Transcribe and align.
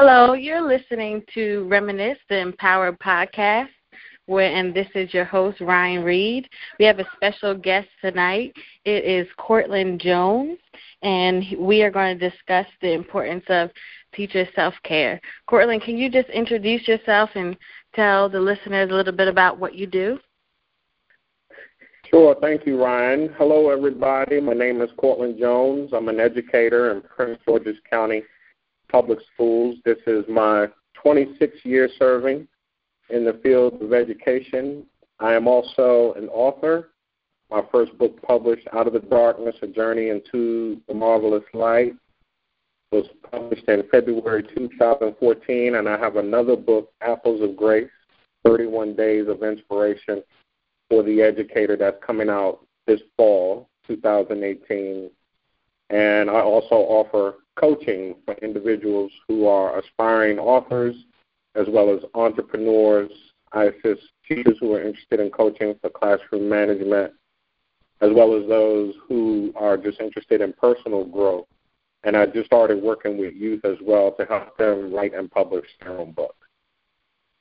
Hello, 0.00 0.34
you're 0.34 0.62
listening 0.62 1.24
to 1.34 1.66
Reminisce, 1.68 2.20
the 2.28 2.38
Empowered 2.38 3.00
podcast, 3.00 3.70
where 4.26 4.48
and 4.48 4.72
this 4.72 4.86
is 4.94 5.12
your 5.12 5.24
host 5.24 5.60
Ryan 5.60 6.04
Reed. 6.04 6.48
We 6.78 6.84
have 6.84 7.00
a 7.00 7.08
special 7.16 7.52
guest 7.52 7.88
tonight. 8.00 8.54
It 8.84 9.04
is 9.04 9.26
Courtland 9.38 10.00
Jones, 10.00 10.58
and 11.02 11.44
we 11.58 11.82
are 11.82 11.90
going 11.90 12.16
to 12.16 12.30
discuss 12.30 12.66
the 12.80 12.92
importance 12.92 13.42
of 13.48 13.70
teacher 14.14 14.46
self-care. 14.54 15.20
Courtland, 15.48 15.82
can 15.82 15.98
you 15.98 16.08
just 16.08 16.28
introduce 16.28 16.86
yourself 16.86 17.30
and 17.34 17.56
tell 17.92 18.28
the 18.28 18.38
listeners 18.38 18.92
a 18.92 18.94
little 18.94 19.12
bit 19.12 19.26
about 19.26 19.58
what 19.58 19.74
you 19.74 19.88
do? 19.88 20.20
Sure. 22.08 22.36
Thank 22.40 22.66
you, 22.66 22.80
Ryan. 22.80 23.34
Hello, 23.36 23.68
everybody. 23.70 24.40
My 24.40 24.54
name 24.54 24.80
is 24.80 24.90
Courtland 24.96 25.40
Jones. 25.40 25.90
I'm 25.92 26.08
an 26.08 26.20
educator 26.20 26.92
in 26.92 27.00
Prince 27.02 27.40
George's 27.44 27.78
County 27.90 28.22
Public 28.90 29.18
Schools. 29.34 29.76
This 29.84 29.98
is 30.06 30.24
my 30.28 30.68
26th 31.04 31.64
year 31.64 31.88
serving 31.98 32.48
in 33.10 33.24
the 33.24 33.40
field 33.42 33.80
of 33.80 33.92
education. 33.92 34.84
I 35.20 35.34
am 35.34 35.46
also 35.46 36.14
an 36.14 36.28
author. 36.28 36.90
My 37.50 37.62
first 37.72 37.96
book 37.98 38.20
published, 38.22 38.68
Out 38.72 38.86
of 38.86 38.92
the 38.92 39.00
Darkness, 39.00 39.56
A 39.62 39.66
Journey 39.66 40.10
into 40.10 40.80
the 40.86 40.94
Marvelous 40.94 41.44
Light, 41.54 41.94
was 42.92 43.06
published 43.30 43.68
in 43.68 43.84
February 43.90 44.44
2014, 44.56 45.74
and 45.74 45.88
I 45.88 45.98
have 45.98 46.16
another 46.16 46.56
book, 46.56 46.90
Apples 47.00 47.42
of 47.42 47.56
Grace, 47.56 47.90
31 48.44 48.94
Days 48.94 49.28
of 49.28 49.42
Inspiration 49.42 50.22
for 50.88 51.02
the 51.02 51.20
Educator, 51.20 51.76
that's 51.76 52.02
coming 52.04 52.30
out 52.30 52.66
this 52.86 53.00
fall, 53.16 53.68
2018. 53.86 55.10
And 55.90 56.30
I 56.30 56.40
also 56.40 56.76
offer 56.76 57.36
coaching 57.58 58.14
for 58.24 58.34
individuals 58.34 59.10
who 59.26 59.46
are 59.46 59.78
aspiring 59.78 60.38
authors 60.38 60.94
as 61.54 61.66
well 61.68 61.92
as 61.94 62.00
entrepreneurs. 62.14 63.10
I 63.52 63.64
assist 63.64 64.02
teachers 64.26 64.56
who 64.60 64.74
are 64.74 64.82
interested 64.82 65.20
in 65.20 65.30
coaching 65.30 65.74
for 65.80 65.90
classroom 65.90 66.48
management, 66.48 67.12
as 68.00 68.10
well 68.14 68.36
as 68.36 68.46
those 68.48 68.94
who 69.08 69.52
are 69.56 69.76
just 69.76 70.00
interested 70.00 70.40
in 70.40 70.52
personal 70.52 71.04
growth. 71.04 71.46
And 72.04 72.16
I 72.16 72.26
just 72.26 72.46
started 72.46 72.80
working 72.82 73.18
with 73.18 73.34
youth 73.34 73.64
as 73.64 73.76
well 73.82 74.12
to 74.12 74.24
help 74.24 74.56
them 74.56 74.92
write 74.92 75.14
and 75.14 75.30
publish 75.30 75.66
their 75.80 75.98
own 75.98 76.12
books. 76.12 76.36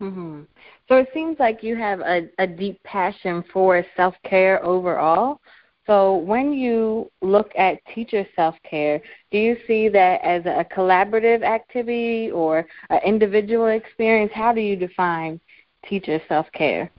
Mm-hmm. 0.02 0.44
So 0.88 0.96
it 0.98 1.10
seems 1.14 1.38
like 1.40 1.64
you 1.64 1.76
have 1.76 2.00
a, 2.02 2.30
a 2.40 2.48
deep 2.48 2.82
passion 2.84 3.44
for 3.52 3.84
self 3.96 4.16
care 4.24 4.64
overall. 4.64 5.40
So 5.88 6.18
when 6.18 6.52
you 6.52 7.10
look 7.22 7.50
at 7.58 7.80
teacher 7.96 8.28
self-care, 8.36 9.02
do 9.32 9.38
you 9.38 9.56
see 9.66 9.88
that 9.88 10.20
as 10.22 10.46
a 10.46 10.66
collaborative 10.76 11.44
activity 11.44 12.30
or 12.30 12.68
an 12.90 13.00
individual 13.06 13.68
experience? 13.68 14.32
How 14.36 14.52
do 14.52 14.60
you 14.60 14.76
define 14.76 15.40
teacher 15.88 16.22
self-care? 16.28 16.92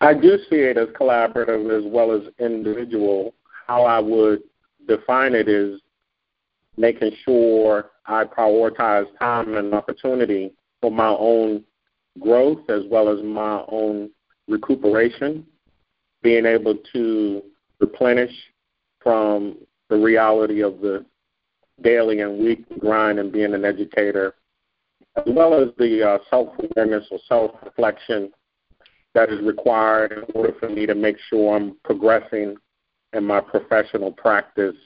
I 0.00 0.14
do 0.14 0.36
see 0.50 0.56
it 0.56 0.76
as 0.76 0.88
collaborative 0.88 1.76
as 1.76 1.84
well 1.90 2.10
as 2.10 2.22
individual. 2.40 3.34
How 3.68 3.84
I 3.84 4.00
would 4.00 4.40
define 4.88 5.34
it 5.34 5.48
is 5.48 5.80
making 6.76 7.12
sure 7.24 7.90
I 8.06 8.24
prioritize 8.24 9.06
time 9.20 9.54
and 9.54 9.74
opportunity 9.74 10.54
for 10.80 10.90
my 10.90 11.08
own 11.08 11.62
growth 12.20 12.68
as 12.68 12.82
well 12.90 13.08
as 13.08 13.22
my 13.22 13.62
own 13.68 14.10
recuperation 14.48 15.46
being 16.22 16.46
able 16.46 16.76
to 16.92 17.42
replenish 17.80 18.32
from 19.02 19.56
the 19.88 19.96
reality 19.96 20.62
of 20.62 20.80
the 20.80 21.04
daily 21.82 22.20
and 22.20 22.38
weekly 22.38 22.76
grind 22.78 23.18
and 23.18 23.32
being 23.32 23.54
an 23.54 23.64
educator, 23.64 24.34
as 25.16 25.24
well 25.26 25.54
as 25.54 25.68
the 25.78 26.06
uh, 26.06 26.18
self 26.28 26.48
awareness 26.58 27.06
or 27.10 27.18
self 27.28 27.52
reflection 27.64 28.30
that 29.14 29.30
is 29.30 29.40
required 29.40 30.12
in 30.12 30.24
order 30.34 30.54
for 30.58 30.68
me 30.68 30.86
to 30.86 30.94
make 30.94 31.16
sure 31.28 31.56
I'm 31.56 31.76
progressing 31.84 32.56
in 33.12 33.24
my 33.24 33.40
professional 33.40 34.12
practice. 34.12 34.76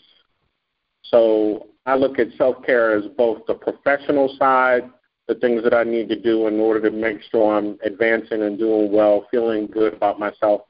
So 1.02 1.68
I 1.86 1.96
look 1.96 2.18
at 2.18 2.28
self 2.36 2.64
care 2.64 2.96
as 2.96 3.04
both 3.16 3.42
the 3.46 3.54
professional 3.54 4.34
side, 4.38 4.88
the 5.28 5.34
things 5.36 5.62
that 5.64 5.74
I 5.74 5.84
need 5.84 6.08
to 6.10 6.20
do 6.20 6.46
in 6.46 6.60
order 6.60 6.88
to 6.88 6.96
make 6.96 7.22
sure 7.30 7.56
I'm 7.56 7.78
advancing 7.84 8.42
and 8.42 8.58
doing 8.58 8.92
well, 8.92 9.26
feeling 9.30 9.66
good 9.66 9.94
about 9.94 10.20
myself 10.20 10.62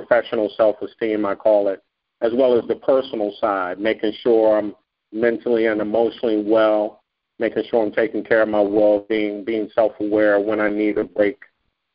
professional 0.00 0.50
self 0.56 0.76
esteem, 0.82 1.24
I 1.24 1.34
call 1.34 1.68
it, 1.68 1.82
as 2.20 2.32
well 2.34 2.58
as 2.58 2.66
the 2.68 2.76
personal 2.76 3.32
side, 3.40 3.78
making 3.80 4.12
sure 4.22 4.58
I'm 4.58 4.74
mentally 5.12 5.66
and 5.66 5.80
emotionally 5.80 6.42
well, 6.44 7.02
making 7.38 7.64
sure 7.70 7.84
I'm 7.84 7.92
taking 7.92 8.22
care 8.22 8.42
of 8.42 8.48
my 8.48 8.60
well 8.60 9.06
being, 9.08 9.44
being 9.44 9.70
self 9.74 9.92
aware 10.00 10.38
when 10.38 10.60
I 10.60 10.68
need 10.68 10.98
a 10.98 11.04
break, 11.04 11.38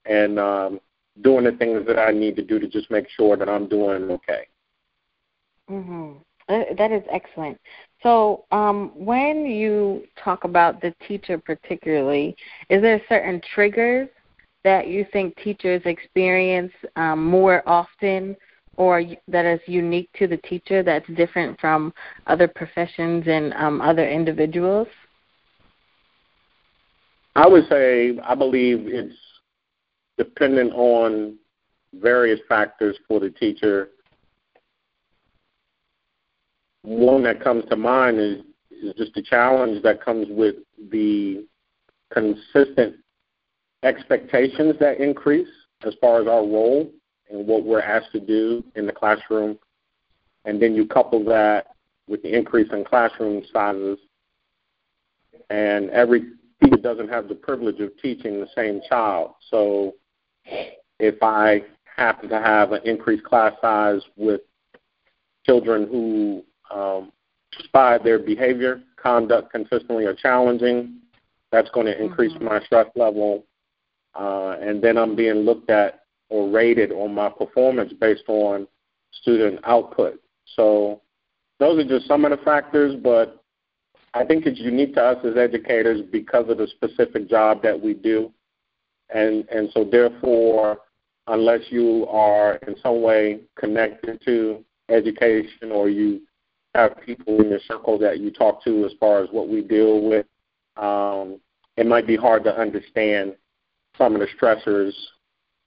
and 0.05 0.39
um, 0.39 0.79
doing 1.21 1.43
the 1.43 1.51
things 1.51 1.85
that 1.85 1.99
I 1.99 2.11
need 2.11 2.35
to 2.37 2.43
do 2.43 2.59
to 2.59 2.67
just 2.67 2.89
make 2.89 3.07
sure 3.09 3.37
that 3.37 3.49
I'm 3.49 3.67
doing 3.67 4.09
okay. 4.11 4.47
Mhm. 5.69 6.17
That 6.47 6.91
is 6.91 7.03
excellent. 7.09 7.57
So, 8.03 8.45
um, 8.51 8.91
when 8.95 9.45
you 9.45 10.03
talk 10.21 10.43
about 10.43 10.81
the 10.81 10.93
teacher, 11.07 11.37
particularly, 11.37 12.35
is 12.69 12.81
there 12.81 12.99
certain 13.07 13.39
triggers 13.53 14.09
that 14.63 14.87
you 14.87 15.05
think 15.11 15.35
teachers 15.37 15.81
experience 15.85 16.71
um, 16.95 17.23
more 17.23 17.63
often 17.67 18.35
or 18.77 19.03
that 19.27 19.45
is 19.45 19.59
unique 19.67 20.09
to 20.17 20.27
the 20.27 20.37
teacher 20.37 20.81
that's 20.81 21.07
different 21.15 21.59
from 21.59 21.93
other 22.27 22.47
professions 22.47 23.25
and 23.27 23.53
um, 23.53 23.81
other 23.81 24.07
individuals? 24.07 24.87
I 27.35 27.47
would 27.47 27.67
say 27.69 28.17
I 28.23 28.35
believe 28.35 28.87
it's 28.87 29.15
dependent 30.17 30.73
on 30.73 31.37
various 31.93 32.39
factors 32.47 32.97
for 33.07 33.19
the 33.19 33.29
teacher. 33.29 33.89
One 36.83 37.23
that 37.23 37.43
comes 37.43 37.65
to 37.69 37.75
mind 37.75 38.19
is, 38.19 38.41
is 38.71 38.93
just 38.97 39.13
the 39.13 39.21
challenge 39.21 39.83
that 39.83 40.03
comes 40.03 40.27
with 40.29 40.55
the 40.91 41.45
consistent 42.11 42.95
expectations 43.83 44.75
that 44.79 44.99
increase 44.99 45.47
as 45.85 45.93
far 45.99 46.21
as 46.21 46.27
our 46.27 46.45
role 46.45 46.91
and 47.29 47.47
what 47.47 47.63
we're 47.63 47.81
asked 47.81 48.11
to 48.11 48.19
do 48.19 48.63
in 48.75 48.85
the 48.85 48.91
classroom. 48.91 49.57
And 50.45 50.61
then 50.61 50.75
you 50.75 50.85
couple 50.85 51.23
that 51.25 51.67
with 52.07 52.21
the 52.23 52.35
increase 52.35 52.71
in 52.71 52.83
classroom 52.83 53.43
sizes. 53.51 53.97
And 55.49 55.89
every 55.89 56.31
teacher 56.61 56.77
doesn't 56.77 57.09
have 57.09 57.27
the 57.27 57.35
privilege 57.35 57.79
of 57.79 57.97
teaching 58.01 58.39
the 58.39 58.47
same 58.55 58.81
child. 58.87 59.33
So 59.49 59.95
if 60.99 61.21
I 61.21 61.63
happen 61.95 62.29
to 62.29 62.39
have 62.39 62.71
an 62.71 62.81
increased 62.85 63.23
class 63.23 63.53
size 63.61 64.01
with 64.15 64.41
children 65.45 65.87
who 65.87 66.43
um, 66.75 67.11
by 67.73 67.97
their 67.97 68.19
behavior, 68.19 68.81
conduct 68.95 69.51
consistently 69.51 70.05
are 70.05 70.13
challenging, 70.13 70.99
that's 71.51 71.69
going 71.71 71.85
to 71.85 72.01
increase 72.01 72.33
mm-hmm. 72.33 72.45
my 72.45 72.61
stress 72.63 72.87
level 72.95 73.45
uh, 74.15 74.57
and 74.61 74.81
then 74.81 74.97
I'm 74.97 75.15
being 75.15 75.37
looked 75.37 75.69
at 75.69 76.01
or 76.29 76.49
rated 76.49 76.91
on 76.91 77.13
my 77.13 77.29
performance 77.29 77.93
based 77.93 78.23
on 78.27 78.67
student 79.11 79.59
output. 79.63 80.19
So 80.55 81.01
those 81.59 81.83
are 81.83 81.87
just 81.87 82.07
some 82.07 82.25
of 82.25 82.31
the 82.31 82.43
factors, 82.43 82.95
but 83.01 83.43
I 84.13 84.25
think 84.25 84.45
it's 84.45 84.59
unique 84.59 84.95
to 84.95 85.03
us 85.03 85.25
as 85.25 85.37
educators 85.37 86.01
because 86.11 86.49
of 86.49 86.57
the 86.57 86.67
specific 86.67 87.29
job 87.29 87.61
that 87.63 87.79
we 87.79 87.93
do. 87.93 88.31
And, 89.13 89.47
and 89.49 89.69
so 89.73 89.83
therefore, 89.83 90.79
unless 91.27 91.61
you 91.69 92.07
are 92.09 92.55
in 92.67 92.75
some 92.81 93.01
way 93.01 93.41
connected 93.57 94.21
to 94.25 94.63
education 94.89 95.71
or 95.71 95.89
you 95.89 96.21
have 96.75 96.99
people 97.05 97.39
in 97.41 97.49
your 97.49 97.59
circle 97.67 97.97
that 97.99 98.19
you 98.19 98.31
talk 98.31 98.63
to 98.63 98.85
as 98.85 98.91
far 98.99 99.23
as 99.23 99.29
what 99.31 99.49
we 99.49 99.61
deal 99.61 100.01
with, 100.01 100.25
um, 100.77 101.39
it 101.77 101.85
might 101.85 102.07
be 102.07 102.15
hard 102.15 102.43
to 102.45 102.57
understand 102.57 103.35
some 103.97 104.15
of 104.15 104.21
the 104.21 104.27
stressors, 104.39 104.93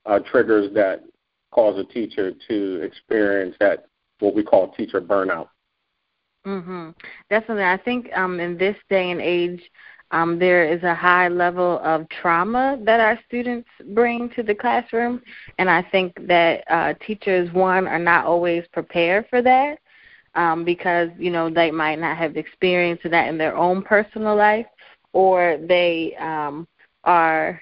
uh, 0.05 0.19
triggers 0.31 0.73
that 0.73 1.03
cause 1.51 1.77
a 1.79 1.83
teacher 1.93 2.31
to 2.47 2.81
experience 2.81 3.55
that 3.59 3.85
what 4.19 4.35
we 4.35 4.43
call 4.43 4.71
teacher 4.73 5.01
burnout. 5.01 5.49
Mhm. 6.45 6.93
Definitely. 7.29 7.63
I 7.63 7.77
think 7.77 8.15
um, 8.15 8.39
in 8.39 8.57
this 8.57 8.77
day 8.89 9.09
and 9.11 9.21
age, 9.21 9.61
um, 10.11 10.37
there 10.37 10.65
is 10.65 10.83
a 10.83 10.93
high 10.93 11.27
level 11.27 11.79
of 11.79 12.07
trauma 12.09 12.77
that 12.83 12.99
our 12.99 13.19
students 13.27 13.67
bring 13.89 14.29
to 14.31 14.43
the 14.43 14.53
classroom, 14.53 15.21
and 15.57 15.69
I 15.69 15.81
think 15.81 16.13
that 16.27 16.63
uh, 16.69 16.93
teachers, 17.05 17.51
one, 17.51 17.87
are 17.87 17.99
not 17.99 18.25
always 18.25 18.63
prepared 18.71 19.25
for 19.29 19.41
that 19.41 19.79
um, 20.35 20.63
because 20.63 21.09
you 21.17 21.31
know 21.31 21.49
they 21.49 21.71
might 21.71 21.99
not 21.99 22.17
have 22.17 22.37
experienced 22.37 23.03
that 23.09 23.27
in 23.27 23.37
their 23.37 23.55
own 23.57 23.81
personal 23.81 24.35
life, 24.35 24.67
or 25.13 25.57
they 25.67 26.15
um, 26.19 26.67
are 27.03 27.59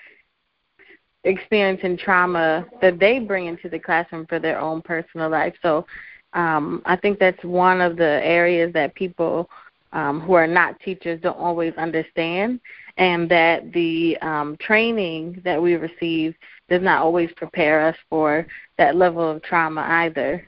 experiencing 1.24 1.98
trauma 1.98 2.66
that 2.82 3.00
they 3.00 3.20
bring 3.20 3.48
into 3.48 3.70
the 3.70 3.80
classroom 3.80 4.26
for 4.28 4.40
their 4.40 4.60
own 4.60 4.82
personal 4.82 5.30
life. 5.30 5.54
So 5.62 5.86
um, 6.34 6.82
I 6.86 6.96
think 6.96 7.20
that's 7.20 7.44
one 7.44 7.82
of 7.82 7.96
the 7.96 8.22
areas 8.24 8.74
that 8.74 8.96
people 8.96 9.50
um, 9.94 10.20
who 10.22 10.34
are 10.34 10.48
not 10.48 10.80
teachers 10.80 11.22
don't 11.22 11.38
always 11.38 11.74
understand, 11.78 12.60
and 12.98 13.30
that 13.30 13.72
the 13.74 14.18
um, 14.22 14.58
training 14.60 15.42
that 15.46 15.62
we 15.62 15.76
receive 15.76 16.34
does 16.68 16.82
not 16.82 17.02
always 17.04 17.32
prepare 17.36 17.88
us 17.88 17.96
for 18.10 18.46
that 18.78 18.96
level 18.96 19.30
of 19.30 19.44
trauma 19.44 19.82
either. 19.82 20.48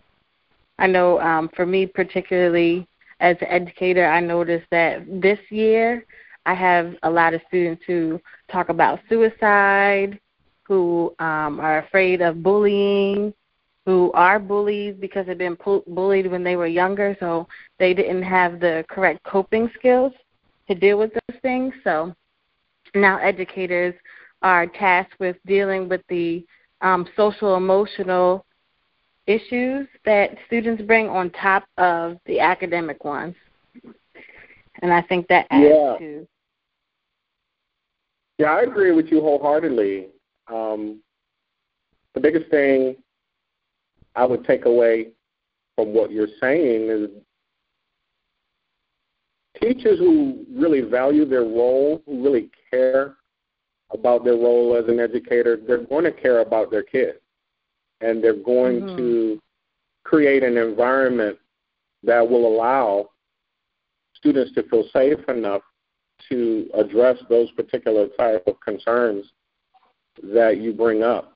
I 0.79 0.87
know 0.87 1.19
um, 1.21 1.49
for 1.55 1.65
me, 1.65 1.85
particularly 1.85 2.87
as 3.19 3.37
an 3.41 3.47
educator, 3.47 4.05
I 4.05 4.19
noticed 4.19 4.67
that 4.71 5.05
this 5.21 5.39
year 5.49 6.05
I 6.45 6.53
have 6.53 6.95
a 7.03 7.09
lot 7.09 7.33
of 7.33 7.41
students 7.47 7.83
who 7.87 8.19
talk 8.51 8.69
about 8.69 8.99
suicide, 9.09 10.19
who 10.67 11.13
um, 11.19 11.59
are 11.59 11.79
afraid 11.79 12.21
of 12.21 12.41
bullying, 12.41 13.33
who 13.85 14.11
are 14.13 14.39
bullies 14.39 14.95
because 14.99 15.27
they've 15.27 15.37
been 15.37 15.57
bullied 15.87 16.29
when 16.29 16.43
they 16.43 16.55
were 16.55 16.67
younger, 16.67 17.15
so 17.19 17.47
they 17.77 17.93
didn't 17.93 18.23
have 18.23 18.59
the 18.59 18.83
correct 18.89 19.23
coping 19.23 19.69
skills 19.77 20.11
to 20.67 20.75
deal 20.75 20.97
with 20.97 21.11
those 21.13 21.39
things. 21.41 21.73
So 21.83 22.13
now 22.95 23.17
educators 23.17 23.93
are 24.41 24.65
tasked 24.65 25.19
with 25.19 25.37
dealing 25.45 25.87
with 25.87 26.01
the 26.09 26.45
um, 26.81 27.07
social 27.15 27.55
emotional 27.55 28.45
issues 29.27 29.87
that 30.05 30.35
students 30.47 30.81
bring 30.83 31.07
on 31.07 31.29
top 31.31 31.65
of 31.77 32.17
the 32.25 32.39
academic 32.39 33.03
ones. 33.03 33.35
And 34.81 34.93
I 34.93 35.01
think 35.03 35.27
that 35.27 35.47
adds 35.51 35.65
yeah. 35.67 35.97
to. 35.99 36.27
Yeah, 38.37 38.47
I 38.47 38.61
agree 38.61 38.91
with 38.91 39.07
you 39.07 39.21
wholeheartedly. 39.21 40.07
Um, 40.47 41.01
the 42.13 42.21
biggest 42.21 42.49
thing 42.49 42.95
I 44.15 44.25
would 44.25 44.45
take 44.45 44.65
away 44.65 45.09
from 45.75 45.93
what 45.93 46.11
you're 46.11 46.27
saying 46.39 46.89
is 46.89 47.09
teachers 49.61 49.99
who 49.99 50.45
really 50.53 50.81
value 50.81 51.25
their 51.25 51.43
role, 51.43 52.01
who 52.05 52.23
really 52.23 52.49
care 52.71 53.15
about 53.91 54.23
their 54.23 54.35
role 54.35 54.77
as 54.77 54.87
an 54.89 54.99
educator, 54.99 55.57
they're 55.57 55.85
going 55.85 56.05
to 56.05 56.11
care 56.11 56.39
about 56.39 56.71
their 56.71 56.83
kids. 56.83 57.19
And 58.01 58.23
they're 58.23 58.33
going 58.33 58.81
mm-hmm. 58.81 58.97
to 58.97 59.41
create 60.03 60.43
an 60.43 60.57
environment 60.57 61.37
that 62.03 62.27
will 62.27 62.45
allow 62.45 63.09
students 64.15 64.53
to 64.53 64.63
feel 64.69 64.85
safe 64.93 65.19
enough 65.27 65.61
to 66.29 66.69
address 66.73 67.17
those 67.29 67.51
particular 67.51 68.07
type 68.17 68.43
of 68.47 68.59
concerns 68.61 69.25
that 70.23 70.57
you 70.57 70.73
bring 70.73 71.03
up. 71.03 71.33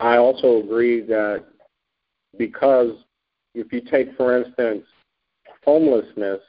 I 0.00 0.16
also 0.16 0.58
agree 0.58 1.00
that 1.02 1.44
because 2.38 2.90
if 3.54 3.72
you 3.72 3.80
take, 3.80 4.14
for 4.16 4.36
instance, 4.36 4.84
homelessness, 5.64 6.40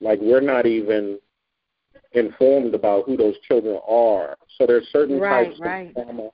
like 0.00 0.18
we're 0.20 0.40
not 0.40 0.66
even 0.66 1.18
informed 2.12 2.74
about 2.74 3.04
who 3.06 3.16
those 3.16 3.34
children 3.46 3.78
are. 3.86 4.36
So 4.56 4.66
there's 4.66 4.86
certain 4.92 5.20
right, 5.20 5.48
types 5.48 5.60
right. 5.60 5.88
of 5.88 5.94
trauma 5.94 6.30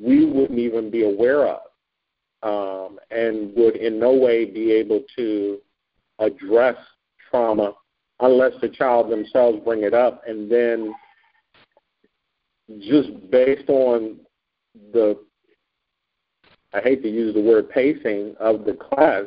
we 0.00 0.26
wouldn't 0.26 0.58
even 0.58 0.90
be 0.90 1.04
aware 1.04 1.46
of 1.46 1.60
um, 2.42 2.98
and 3.10 3.54
would 3.56 3.76
in 3.76 3.98
no 3.98 4.12
way 4.12 4.44
be 4.44 4.72
able 4.72 5.02
to 5.16 5.58
address 6.18 6.76
trauma 7.30 7.72
unless 8.20 8.52
the 8.60 8.68
child 8.68 9.10
themselves 9.10 9.58
bring 9.64 9.82
it 9.82 9.94
up 9.94 10.22
and 10.26 10.50
then 10.50 10.94
just 12.80 13.30
based 13.30 13.68
on 13.68 14.16
the 14.92 15.18
I 16.72 16.80
hate 16.80 17.02
to 17.02 17.08
use 17.08 17.34
the 17.34 17.40
word 17.40 17.70
pacing 17.70 18.34
of 18.40 18.64
the 18.64 18.74
class, 18.74 19.24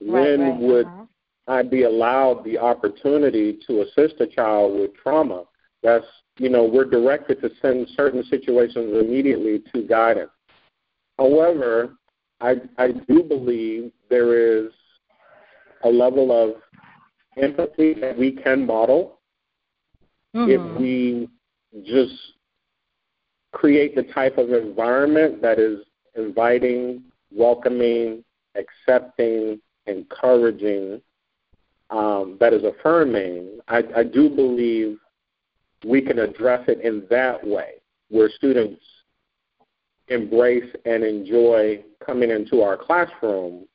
right, 0.00 0.38
when 0.38 0.40
right, 0.40 0.60
would 0.60 0.86
uh-huh. 0.86 1.04
I 1.48 1.62
be 1.62 1.82
allowed 1.82 2.44
the 2.44 2.58
opportunity 2.58 3.58
to 3.66 3.82
assist 3.82 4.20
a 4.20 4.26
child 4.26 4.78
with 4.78 4.94
trauma? 4.94 5.44
That's 5.82 6.06
you 6.38 6.48
know, 6.48 6.64
we're 6.64 6.84
directed 6.84 7.40
to 7.40 7.50
send 7.60 7.88
certain 7.96 8.22
situations 8.30 8.96
immediately 8.96 9.62
to 9.74 9.82
guidance. 9.82 10.30
However, 11.18 11.96
I 12.40 12.56
I 12.78 12.92
do 12.92 13.22
believe 13.22 13.90
there 14.08 14.58
is 14.58 14.70
a 15.84 15.88
level 15.88 16.30
of 16.30 16.56
empathy 17.42 17.94
that 17.94 18.16
we 18.16 18.32
can 18.32 18.66
model 18.66 19.20
mm-hmm. 20.34 20.50
if 20.50 20.80
we 20.80 21.28
just 21.84 22.14
create 23.52 23.94
the 23.94 24.02
type 24.02 24.38
of 24.38 24.52
environment 24.52 25.40
that 25.42 25.58
is 25.58 25.80
inviting, 26.16 27.02
welcoming, 27.30 28.24
accepting, 28.54 29.60
encouraging, 29.86 31.00
um, 31.90 32.36
that 32.40 32.52
is 32.52 32.64
affirming, 32.64 33.60
I, 33.68 33.82
I 33.96 34.02
do 34.02 34.28
believe 34.28 34.98
we 35.86 36.02
can 36.02 36.18
address 36.18 36.68
it 36.68 36.80
in 36.80 37.06
that 37.08 37.46
way, 37.46 37.74
where 38.10 38.28
students 38.28 38.82
embrace 40.08 40.70
and 40.84 41.04
enjoy 41.04 41.82
coming 42.04 42.30
into 42.30 42.62
our 42.62 42.76
classroom 42.76 43.66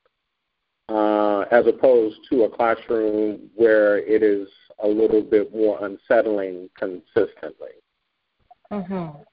uh, 0.89 1.41
as 1.51 1.65
opposed 1.65 2.17
to 2.29 2.43
a 2.43 2.49
classroom 2.49 3.49
where 3.55 3.97
it 3.99 4.21
is 4.21 4.47
a 4.83 4.87
little 4.87 5.21
bit 5.21 5.53
more 5.55 5.83
unsettling 5.85 6.69
consistently. 6.77 7.69
Mhm. 8.71 9.25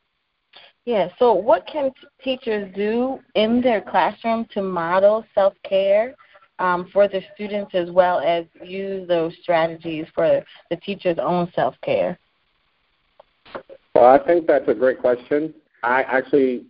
Yeah. 0.86 1.08
So, 1.18 1.32
what 1.34 1.66
can 1.66 1.92
teachers 2.22 2.72
do 2.74 3.20
in 3.34 3.60
their 3.60 3.80
classroom 3.80 4.46
to 4.52 4.62
model 4.62 5.24
self 5.34 5.54
care 5.62 6.14
um, 6.58 6.88
for 6.92 7.08
the 7.08 7.20
students, 7.34 7.74
as 7.74 7.90
well 7.90 8.20
as 8.20 8.44
use 8.64 9.06
those 9.06 9.34
strategies 9.42 10.06
for 10.14 10.42
the 10.70 10.76
teacher's 10.76 11.18
own 11.18 11.50
self 11.54 11.74
care? 11.82 12.18
Well, 13.94 14.06
I 14.06 14.24
think 14.24 14.46
that's 14.46 14.68
a 14.68 14.74
great 14.74 15.00
question. 15.00 15.52
I 15.82 16.02
actually 16.02 16.66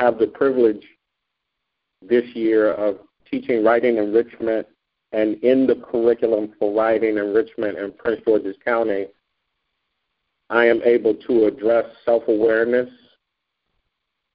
have 0.00 0.18
the 0.18 0.26
privilege 0.26 0.84
this 2.06 2.24
year 2.34 2.72
of 2.72 2.98
teaching 3.30 3.64
writing 3.64 3.98
enrichment, 3.98 4.66
and 5.12 5.42
in 5.42 5.66
the 5.66 5.76
curriculum 5.76 6.52
for 6.58 6.74
writing 6.74 7.16
enrichment 7.16 7.78
in 7.78 7.92
Prince 7.92 8.22
George's 8.24 8.56
County, 8.64 9.06
I 10.50 10.66
am 10.66 10.82
able 10.82 11.14
to 11.14 11.46
address 11.46 11.86
self 12.04 12.24
awareness 12.28 12.88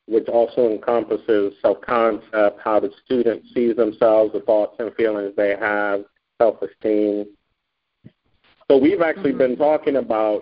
which 0.07 0.27
also 0.27 0.69
encompasses 0.69 1.53
self-concept, 1.61 2.59
how 2.63 2.79
the 2.79 2.91
student 3.05 3.43
sees 3.53 3.75
themselves, 3.75 4.33
the 4.33 4.41
thoughts 4.41 4.75
and 4.79 4.93
feelings 4.95 5.33
they 5.35 5.55
have, 5.59 6.03
self-esteem. 6.41 7.25
So 8.69 8.77
we've 8.77 9.01
actually 9.01 9.31
mm-hmm. 9.31 9.37
been 9.37 9.57
talking 9.57 9.97
about 9.97 10.41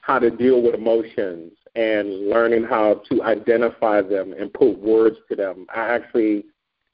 how 0.00 0.18
to 0.18 0.30
deal 0.30 0.62
with 0.62 0.74
emotions 0.74 1.52
and 1.74 2.28
learning 2.28 2.64
how 2.64 3.02
to 3.10 3.22
identify 3.22 4.02
them 4.02 4.34
and 4.38 4.52
put 4.52 4.78
words 4.78 5.16
to 5.28 5.36
them. 5.36 5.66
I 5.74 5.94
actually 5.94 6.44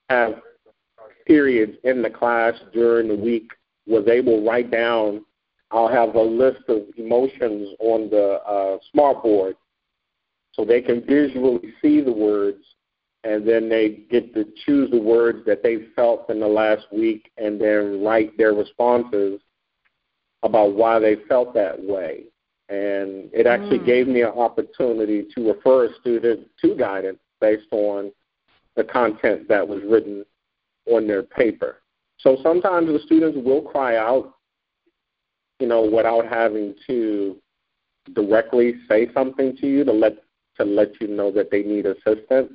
have 0.08 0.40
periods 1.26 1.76
in 1.84 2.02
the 2.02 2.10
class 2.10 2.54
during 2.72 3.08
the 3.08 3.14
week 3.14 3.50
where 3.86 4.02
they 4.02 4.20
will 4.20 4.44
write 4.44 4.70
down. 4.70 5.24
I'll 5.70 5.88
have 5.88 6.14
a 6.14 6.20
list 6.20 6.62
of 6.68 6.82
emotions 6.96 7.68
on 7.80 8.08
the 8.08 8.40
uh, 8.46 8.78
smart 8.92 9.22
board 9.22 9.56
so 10.58 10.64
they 10.64 10.82
can 10.82 11.04
visually 11.06 11.72
see 11.80 12.00
the 12.00 12.12
words 12.12 12.64
and 13.24 13.46
then 13.46 13.68
they 13.68 14.04
get 14.10 14.34
to 14.34 14.44
choose 14.66 14.90
the 14.90 15.00
words 15.00 15.44
that 15.46 15.62
they 15.62 15.86
felt 15.94 16.28
in 16.30 16.40
the 16.40 16.46
last 16.46 16.86
week 16.92 17.30
and 17.36 17.60
then 17.60 18.02
write 18.02 18.36
their 18.36 18.54
responses 18.54 19.40
about 20.42 20.74
why 20.74 20.98
they 20.98 21.16
felt 21.28 21.54
that 21.54 21.80
way. 21.80 22.24
And 22.68 23.30
it 23.32 23.46
actually 23.46 23.78
mm. 23.78 23.86
gave 23.86 24.08
me 24.08 24.22
an 24.22 24.28
opportunity 24.28 25.26
to 25.34 25.52
refer 25.52 25.86
a 25.86 25.94
student 26.00 26.48
to 26.60 26.74
guidance 26.76 27.18
based 27.40 27.68
on 27.70 28.12
the 28.76 28.84
content 28.84 29.48
that 29.48 29.66
was 29.66 29.80
written 29.84 30.24
on 30.86 31.06
their 31.06 31.22
paper. 31.22 31.82
So 32.18 32.36
sometimes 32.42 32.88
the 32.88 33.00
students 33.06 33.38
will 33.44 33.62
cry 33.62 33.96
out, 33.96 34.34
you 35.60 35.66
know, 35.66 35.82
without 35.82 36.26
having 36.26 36.74
to 36.86 37.36
directly 38.14 38.74
say 38.88 39.08
something 39.12 39.56
to 39.56 39.66
you 39.66 39.84
to 39.84 39.92
let 39.92 40.16
to 40.58 40.64
let 40.64 41.00
you 41.00 41.08
know 41.08 41.30
that 41.32 41.50
they 41.50 41.62
need 41.62 41.86
assistance. 41.86 42.52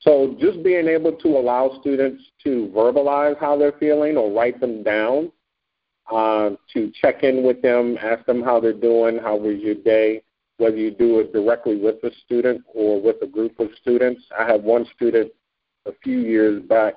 So 0.00 0.36
just 0.38 0.62
being 0.62 0.86
able 0.86 1.12
to 1.12 1.28
allow 1.28 1.78
students 1.80 2.22
to 2.44 2.70
verbalize 2.74 3.38
how 3.38 3.56
they're 3.56 3.72
feeling 3.72 4.16
or 4.16 4.30
write 4.30 4.60
them 4.60 4.82
down, 4.82 5.32
uh, 6.12 6.50
to 6.74 6.92
check 7.00 7.22
in 7.22 7.42
with 7.42 7.62
them, 7.62 7.96
ask 8.00 8.24
them 8.26 8.42
how 8.42 8.60
they're 8.60 8.72
doing, 8.72 9.18
how 9.18 9.36
was 9.36 9.58
your 9.60 9.74
day, 9.76 10.22
whether 10.58 10.76
you 10.76 10.90
do 10.90 11.20
it 11.20 11.32
directly 11.32 11.76
with 11.76 11.96
a 12.04 12.10
student 12.24 12.62
or 12.74 13.00
with 13.00 13.16
a 13.22 13.26
group 13.26 13.58
of 13.58 13.68
students. 13.80 14.22
I 14.38 14.44
had 14.44 14.62
one 14.62 14.86
student 14.94 15.32
a 15.86 15.92
few 16.02 16.18
years 16.18 16.62
back 16.62 16.94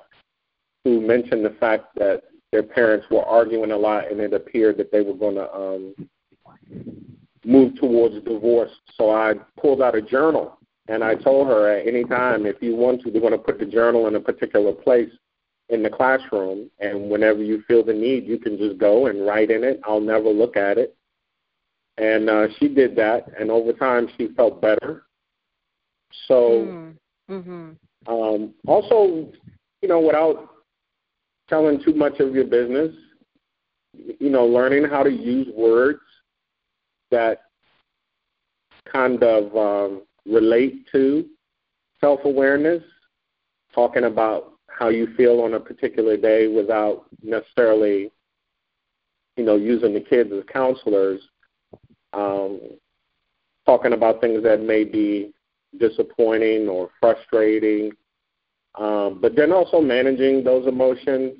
who 0.84 1.00
mentioned 1.00 1.44
the 1.44 1.56
fact 1.58 1.94
that 1.96 2.22
their 2.52 2.62
parents 2.62 3.06
were 3.10 3.24
arguing 3.24 3.72
a 3.72 3.76
lot 3.76 4.10
and 4.10 4.20
it 4.20 4.32
appeared 4.32 4.76
that 4.78 4.92
they 4.92 5.00
were 5.00 5.14
going 5.14 5.34
to 5.34 5.54
um, 5.54 5.94
move 7.44 7.76
towards 7.76 8.22
divorce. 8.24 8.70
So 8.96 9.10
I 9.10 9.34
pulled 9.60 9.82
out 9.82 9.94
a 9.94 10.02
journal 10.02 10.58
and 10.88 11.04
I 11.04 11.14
told 11.14 11.48
her 11.48 11.68
at 11.68 11.86
any 11.86 12.04
time, 12.04 12.46
if 12.46 12.56
you 12.60 12.74
want 12.74 13.02
to, 13.02 13.10
we're 13.10 13.20
going 13.20 13.32
to 13.32 13.38
put 13.38 13.58
the 13.58 13.66
journal 13.66 14.06
in 14.06 14.16
a 14.16 14.20
particular 14.20 14.72
place 14.72 15.10
in 15.68 15.82
the 15.82 15.90
classroom, 15.90 16.70
and 16.78 17.10
whenever 17.10 17.42
you 17.42 17.62
feel 17.68 17.84
the 17.84 17.92
need, 17.92 18.26
you 18.26 18.38
can 18.38 18.56
just 18.56 18.78
go 18.78 19.06
and 19.06 19.26
write 19.26 19.50
in 19.50 19.64
it. 19.64 19.80
I'll 19.84 20.00
never 20.00 20.30
look 20.30 20.56
at 20.56 20.78
it. 20.78 20.96
And 21.98 22.30
uh, 22.30 22.46
she 22.58 22.68
did 22.68 22.96
that, 22.96 23.26
and 23.38 23.50
over 23.50 23.74
time, 23.74 24.08
she 24.16 24.28
felt 24.28 24.62
better. 24.62 25.04
So, 26.26 26.94
mm-hmm. 27.30 27.72
um, 28.06 28.54
also, 28.66 29.30
you 29.82 29.88
know, 29.88 30.00
without 30.00 30.48
telling 31.50 31.82
too 31.82 31.92
much 31.92 32.18
of 32.20 32.34
your 32.34 32.44
business, 32.44 32.94
you 33.92 34.30
know, 34.30 34.46
learning 34.46 34.84
how 34.84 35.02
to 35.02 35.10
use 35.10 35.48
words 35.54 36.00
that 37.10 37.42
kind 38.90 39.22
of 39.22 39.56
um, 39.56 40.02
relate 40.26 40.86
to 40.92 41.26
self 42.00 42.20
awareness, 42.24 42.82
talking 43.74 44.04
about 44.04 44.52
how 44.66 44.88
you 44.88 45.08
feel 45.16 45.40
on 45.40 45.54
a 45.54 45.60
particular 45.60 46.16
day 46.16 46.46
without 46.46 47.06
necessarily, 47.22 48.10
you 49.36 49.44
know, 49.44 49.56
using 49.56 49.92
the 49.92 50.00
kids 50.00 50.30
as 50.32 50.44
counselors, 50.52 51.20
um, 52.12 52.60
talking 53.66 53.92
about 53.92 54.20
things 54.20 54.42
that 54.42 54.60
may 54.62 54.84
be 54.84 55.32
disappointing 55.78 56.68
or 56.68 56.90
frustrating, 57.00 57.92
um, 58.76 59.18
but 59.20 59.34
then 59.34 59.52
also 59.52 59.80
managing 59.80 60.44
those 60.44 60.66
emotions, 60.66 61.34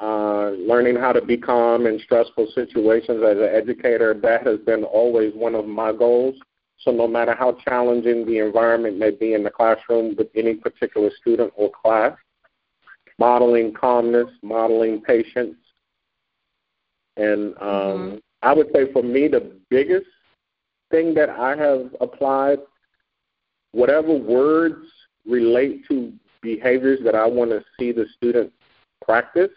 uh, 0.00 0.50
learning 0.50 0.96
how 0.96 1.12
to 1.12 1.20
be 1.20 1.36
calm 1.36 1.86
in 1.86 2.00
stressful 2.00 2.48
situations 2.54 3.22
as 3.22 3.36
an 3.36 3.50
educator. 3.52 4.14
That 4.14 4.46
has 4.46 4.58
been 4.60 4.84
always 4.84 5.34
one 5.34 5.54
of 5.54 5.66
my 5.66 5.92
goals. 5.92 6.36
So 6.78 6.90
no 6.90 7.06
matter 7.06 7.34
how 7.34 7.58
challenging 7.68 8.24
the 8.24 8.38
environment 8.38 8.96
may 8.96 9.10
be 9.10 9.34
in 9.34 9.44
the 9.44 9.50
classroom 9.50 10.14
with 10.16 10.28
any 10.34 10.54
particular 10.54 11.10
student 11.20 11.52
or 11.54 11.70
class, 11.70 12.16
modeling 13.18 13.74
calmness, 13.74 14.28
modeling 14.42 15.02
patience. 15.02 15.56
And 17.18 17.54
um, 17.60 17.68
mm-hmm. 17.68 18.16
I 18.42 18.54
would 18.54 18.68
say 18.74 18.90
for 18.92 19.02
me, 19.02 19.28
the 19.28 19.52
biggest 19.68 20.06
thing 20.90 21.12
that 21.14 21.28
I 21.28 21.54
have 21.56 21.94
applied, 22.00 22.60
whatever 23.72 24.14
words 24.14 24.86
relate 25.26 25.86
to 25.88 26.14
behaviors 26.40 27.00
that 27.04 27.14
I 27.14 27.26
want 27.26 27.50
to 27.50 27.62
see 27.78 27.92
the 27.92 28.06
student 28.16 28.50
practice, 29.04 29.50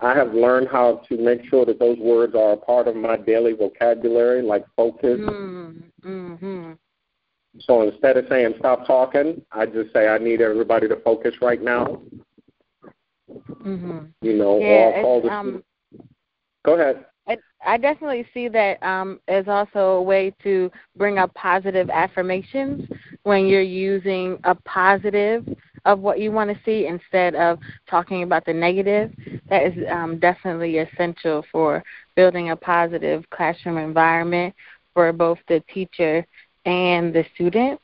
I 0.00 0.14
have 0.14 0.32
learned 0.32 0.68
how 0.70 1.02
to 1.08 1.16
make 1.16 1.44
sure 1.46 1.64
that 1.66 1.78
those 1.78 1.98
words 1.98 2.34
are 2.34 2.52
a 2.52 2.56
part 2.56 2.86
of 2.86 2.94
my 2.94 3.16
daily 3.16 3.52
vocabulary, 3.52 4.42
like 4.42 4.64
focus. 4.76 5.18
Mm-hmm. 5.18 6.72
So 7.60 7.82
instead 7.82 8.16
of 8.16 8.26
saying 8.28 8.54
stop 8.58 8.86
talking, 8.86 9.42
I 9.50 9.66
just 9.66 9.92
say 9.92 10.06
I 10.06 10.18
need 10.18 10.40
everybody 10.40 10.86
to 10.88 10.96
focus 10.96 11.34
right 11.42 11.60
now. 11.60 12.02
Mm-hmm. 13.28 13.98
You 14.22 14.34
know, 14.34 14.58
yeah, 14.60 14.66
or 14.66 15.02
call 15.02 15.22
the 15.22 15.30
um, 15.30 15.62
Go 16.64 16.74
ahead. 16.74 17.04
I, 17.26 17.36
I 17.66 17.76
definitely 17.76 18.26
see 18.32 18.48
that 18.48 18.82
um, 18.82 19.20
as 19.28 19.48
also 19.48 19.78
a 19.78 20.02
way 20.02 20.32
to 20.42 20.70
bring 20.96 21.18
up 21.18 21.34
positive 21.34 21.90
affirmations 21.90 22.88
when 23.24 23.46
you're 23.46 23.60
using 23.60 24.38
a 24.44 24.54
positive 24.54 25.46
of 25.84 26.00
what 26.00 26.20
you 26.20 26.32
want 26.32 26.50
to 26.50 26.60
see 26.64 26.86
instead 26.86 27.34
of 27.34 27.58
talking 27.88 28.22
about 28.22 28.44
the 28.44 28.52
negative. 28.52 29.12
That 29.48 29.64
is 29.64 29.84
um, 29.90 30.18
definitely 30.18 30.78
essential 30.78 31.44
for 31.50 31.82
building 32.16 32.50
a 32.50 32.56
positive 32.56 33.24
classroom 33.30 33.78
environment 33.78 34.54
for 34.94 35.12
both 35.12 35.38
the 35.48 35.62
teacher 35.72 36.26
and 36.64 37.14
the 37.14 37.24
student. 37.34 37.80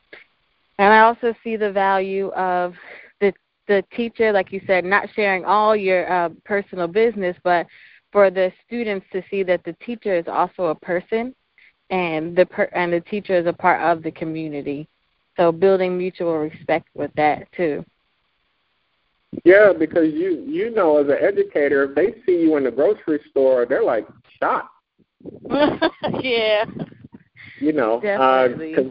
And 0.77 0.93
I 0.93 0.99
also 1.01 1.33
see 1.43 1.55
the 1.55 1.71
value 1.71 2.29
of 2.29 2.73
the 3.21 3.33
the 3.67 3.83
teacher, 3.95 4.31
like 4.31 4.51
you 4.51 4.61
said, 4.67 4.85
not 4.85 5.07
sharing 5.15 5.45
all 5.45 5.75
your 5.75 6.11
uh, 6.11 6.29
personal 6.43 6.87
business, 6.87 7.35
but 7.43 7.65
for 8.11 8.29
the 8.29 8.51
students 8.65 9.05
to 9.11 9.23
see 9.29 9.43
that 9.43 9.63
the 9.63 9.75
teacher 9.85 10.15
is 10.15 10.27
also 10.27 10.65
a 10.65 10.75
person, 10.75 11.33
and 11.89 12.35
the 12.35 12.45
per- 12.45 12.69
and 12.73 12.93
the 12.93 13.01
teacher 13.01 13.35
is 13.35 13.47
a 13.47 13.53
part 13.53 13.81
of 13.81 14.03
the 14.03 14.11
community. 14.11 14.87
So 15.37 15.51
building 15.51 15.97
mutual 15.97 16.37
respect 16.37 16.87
with 16.93 17.11
that 17.15 17.51
too. 17.55 17.85
Yeah, 19.43 19.73
because 19.77 20.13
you 20.13 20.43
you 20.47 20.69
know 20.69 20.97
as 20.97 21.07
an 21.07 21.17
educator, 21.21 21.83
if 21.83 21.95
they 21.95 22.21
see 22.25 22.41
you 22.41 22.55
in 22.57 22.63
the 22.63 22.71
grocery 22.71 23.19
store, 23.29 23.65
they're 23.65 23.83
like 23.83 24.07
shocked. 24.39 24.69
yeah. 26.21 26.65
You 27.59 27.73
know, 27.73 27.99
Definitely. 28.01 28.75
Uh, 28.75 28.81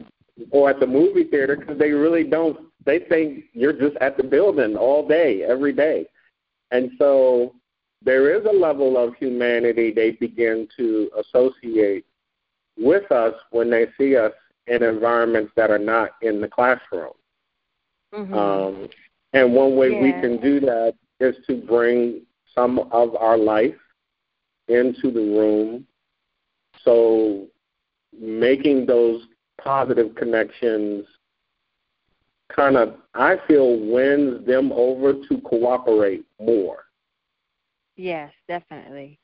or 0.50 0.70
at 0.70 0.80
the 0.80 0.86
movie 0.86 1.24
theater 1.24 1.56
because 1.56 1.78
they 1.78 1.90
really 1.90 2.24
don't. 2.24 2.58
They 2.84 2.98
think 2.98 3.44
you're 3.52 3.72
just 3.72 3.96
at 3.98 4.16
the 4.16 4.22
building 4.22 4.76
all 4.76 5.06
day, 5.06 5.42
every 5.42 5.72
day, 5.72 6.06
and 6.70 6.90
so 6.98 7.54
there 8.02 8.36
is 8.36 8.44
a 8.44 8.52
level 8.52 8.98
of 8.98 9.14
humanity 9.14 9.90
they 9.90 10.10
begin 10.10 10.68
to 10.76 11.10
associate 11.18 12.04
with 12.76 13.10
us 13.10 13.34
when 13.50 13.70
they 13.70 13.86
see 13.96 14.16
us 14.16 14.32
in 14.66 14.83
environments 14.83 15.52
that 15.56 15.71
are 15.71 15.78
not 15.78 16.11
in 16.23 16.40
the 16.40 16.49
classroom. 16.49 17.12
Mm-hmm. 18.14 18.35
Um, 18.35 18.88
and 19.33 19.52
one 19.52 19.76
way 19.76 19.90
yeah. 19.90 20.02
we 20.02 20.12
can 20.12 20.40
do 20.40 20.61
that 20.61 20.94
is 21.21 21.35
to 21.47 21.56
bring 21.56 22.23
some 22.54 22.78
of 22.92 23.16
our 23.16 23.37
life 23.37 23.75
into 24.68 25.11
the 25.11 25.21
room. 25.21 25.87
So 26.83 27.47
making 28.18 28.87
those 28.87 29.23
positive 29.62 30.14
connections 30.14 31.06
kind 32.54 32.76
of, 32.76 32.94
I 33.14 33.37
feel, 33.49 33.78
wins 33.78 34.47
them 34.47 34.73
over 34.73 35.14
to 35.14 35.40
cooperate 35.44 36.25
more. 36.40 36.85
Yes, 37.97 38.33
definitely. 38.49 39.18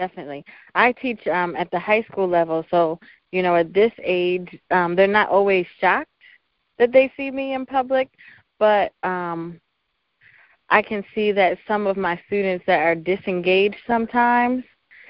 Definitely. 0.00 0.46
I 0.74 0.92
teach 0.92 1.26
um, 1.26 1.54
at 1.56 1.70
the 1.70 1.78
high 1.78 2.02
school 2.10 2.26
level, 2.26 2.64
so, 2.70 2.98
you 3.32 3.42
know, 3.42 3.54
at 3.56 3.74
this 3.74 3.92
age, 4.02 4.58
um, 4.70 4.96
they're 4.96 5.06
not 5.06 5.28
always 5.28 5.66
shocked 5.78 6.08
that 6.78 6.92
they 6.92 7.12
see 7.16 7.30
me 7.30 7.52
in 7.52 7.66
public, 7.66 8.08
but 8.58 8.92
um 9.02 9.60
I 10.70 10.82
can 10.82 11.04
see 11.14 11.32
that 11.32 11.58
some 11.68 11.86
of 11.86 11.96
my 11.98 12.18
students 12.26 12.64
that 12.66 12.80
are 12.80 12.94
disengaged 12.94 13.76
sometimes, 13.86 14.64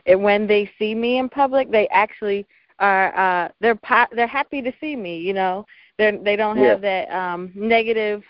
and 0.07 0.23
when 0.23 0.47
they 0.49 0.69
see 0.79 0.95
me 0.95 1.19
in 1.19 1.29
public, 1.29 1.71
they 1.71 1.87
actually 1.89 2.47
are 2.81 3.15
uh 3.17 3.49
they're 3.61 3.77
po- 3.77 4.13
they're 4.13 4.27
happy 4.27 4.61
to 4.63 4.73
see 4.81 4.97
me, 4.97 5.19
you 5.21 5.35
know. 5.35 5.65
They 5.99 6.19
they 6.25 6.35
don't 6.37 6.57
have 6.57 6.83
yeah. 6.83 7.07
that 7.07 7.17
um 7.17 7.53
negative 7.55 8.23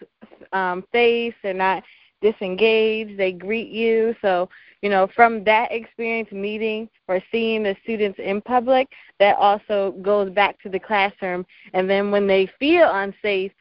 um 0.53 0.85
face, 0.93 1.35
they're 1.43 1.55
not 1.55 1.83
disengaged, 2.21 3.19
they 3.19 3.33
greet 3.33 3.69
you. 3.69 4.15
So, 4.23 4.49
you 4.83 4.89
know, 4.89 5.09
from 5.15 5.45
that 5.45 5.73
experience 5.73 6.31
meeting 6.33 6.89
or 7.09 7.21
seeing 7.31 7.63
the 7.63 7.77
students 7.83 8.19
in 8.19 8.41
public, 8.41 8.89
that 9.19 9.37
also 9.37 9.93
goes 10.03 10.31
back 10.31 10.61
to 10.63 10.69
the 10.69 10.79
classroom 10.79 11.45
and 11.75 11.89
then 11.89 12.11
when 12.11 12.27
they 12.27 12.51
feel 12.59 12.91
unsafe, 12.93 13.53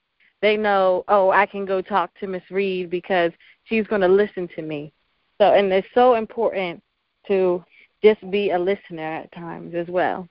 they 0.42 0.56
know, 0.56 1.04
oh, 1.08 1.32
I 1.32 1.46
can 1.46 1.66
go 1.66 1.82
talk 1.82 2.12
to 2.20 2.28
Miss 2.28 2.44
Reed 2.50 2.90
because 2.90 3.32
she's 3.66 3.88
going 3.88 4.02
to 4.02 4.08
listen 4.08 4.48
to 4.56 4.62
me. 4.62 4.94
So, 5.38 5.54
and 5.54 5.72
it's 5.72 5.88
so 5.94 6.16
important 6.16 6.82
to 7.28 7.64
just 8.02 8.30
be 8.32 8.52
a 8.52 8.60
listener 8.60 9.04
at 9.04 9.32
times 9.34 9.76
as 9.76 9.88
well. 9.88 10.28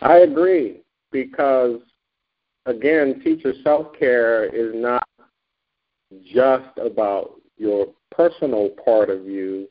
I 0.00 0.18
agree 0.18 0.80
because, 1.12 1.80
again, 2.66 3.20
teacher 3.22 3.52
self 3.62 3.96
care 3.96 4.44
is 4.44 4.74
not 4.74 5.06
just 6.32 6.76
about 6.78 7.34
your 7.56 7.88
personal 8.10 8.70
part 8.84 9.10
of 9.10 9.26
you, 9.26 9.68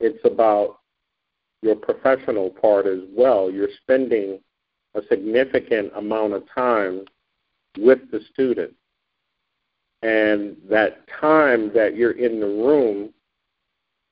it's 0.00 0.24
about 0.24 0.78
your 1.62 1.76
professional 1.76 2.50
part 2.50 2.86
as 2.86 3.00
well. 3.10 3.50
You're 3.50 3.68
spending 3.82 4.40
a 4.94 5.00
significant 5.08 5.92
amount 5.96 6.32
of 6.34 6.44
time 6.54 7.04
with 7.78 8.10
the 8.10 8.20
student. 8.32 8.74
And 10.02 10.56
that 10.70 11.06
time 11.20 11.72
that 11.74 11.96
you're 11.96 12.12
in 12.12 12.40
the 12.40 12.46
room, 12.46 13.12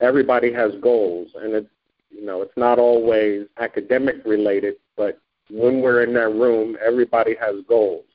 everybody 0.00 0.52
has 0.52 0.72
goals, 0.82 1.28
and 1.40 1.54
it's 1.54 1.68
you 2.10 2.24
know 2.24 2.42
it's 2.42 2.56
not 2.56 2.78
always 2.78 3.46
academic 3.58 4.16
related, 4.24 4.76
but 4.96 5.20
when 5.50 5.82
we're 5.82 6.02
in 6.02 6.14
that 6.14 6.30
room, 6.30 6.76
everybody 6.84 7.36
has 7.40 7.56
goals, 7.68 8.06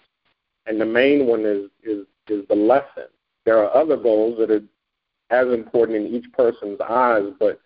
and 0.65 0.81
the 0.81 0.85
main 0.85 1.27
one 1.27 1.45
is 1.45 1.69
is 1.83 2.05
is 2.27 2.47
the 2.47 2.55
lesson. 2.55 3.07
There 3.49 3.57
are 3.57 3.75
other 3.75 3.97
goals 3.97 4.37
that 4.37 4.51
are 4.51 4.61
as 5.31 5.51
important 5.51 6.05
in 6.05 6.13
each 6.13 6.31
person's 6.33 6.79
eyes, 6.87 7.23
but 7.39 7.59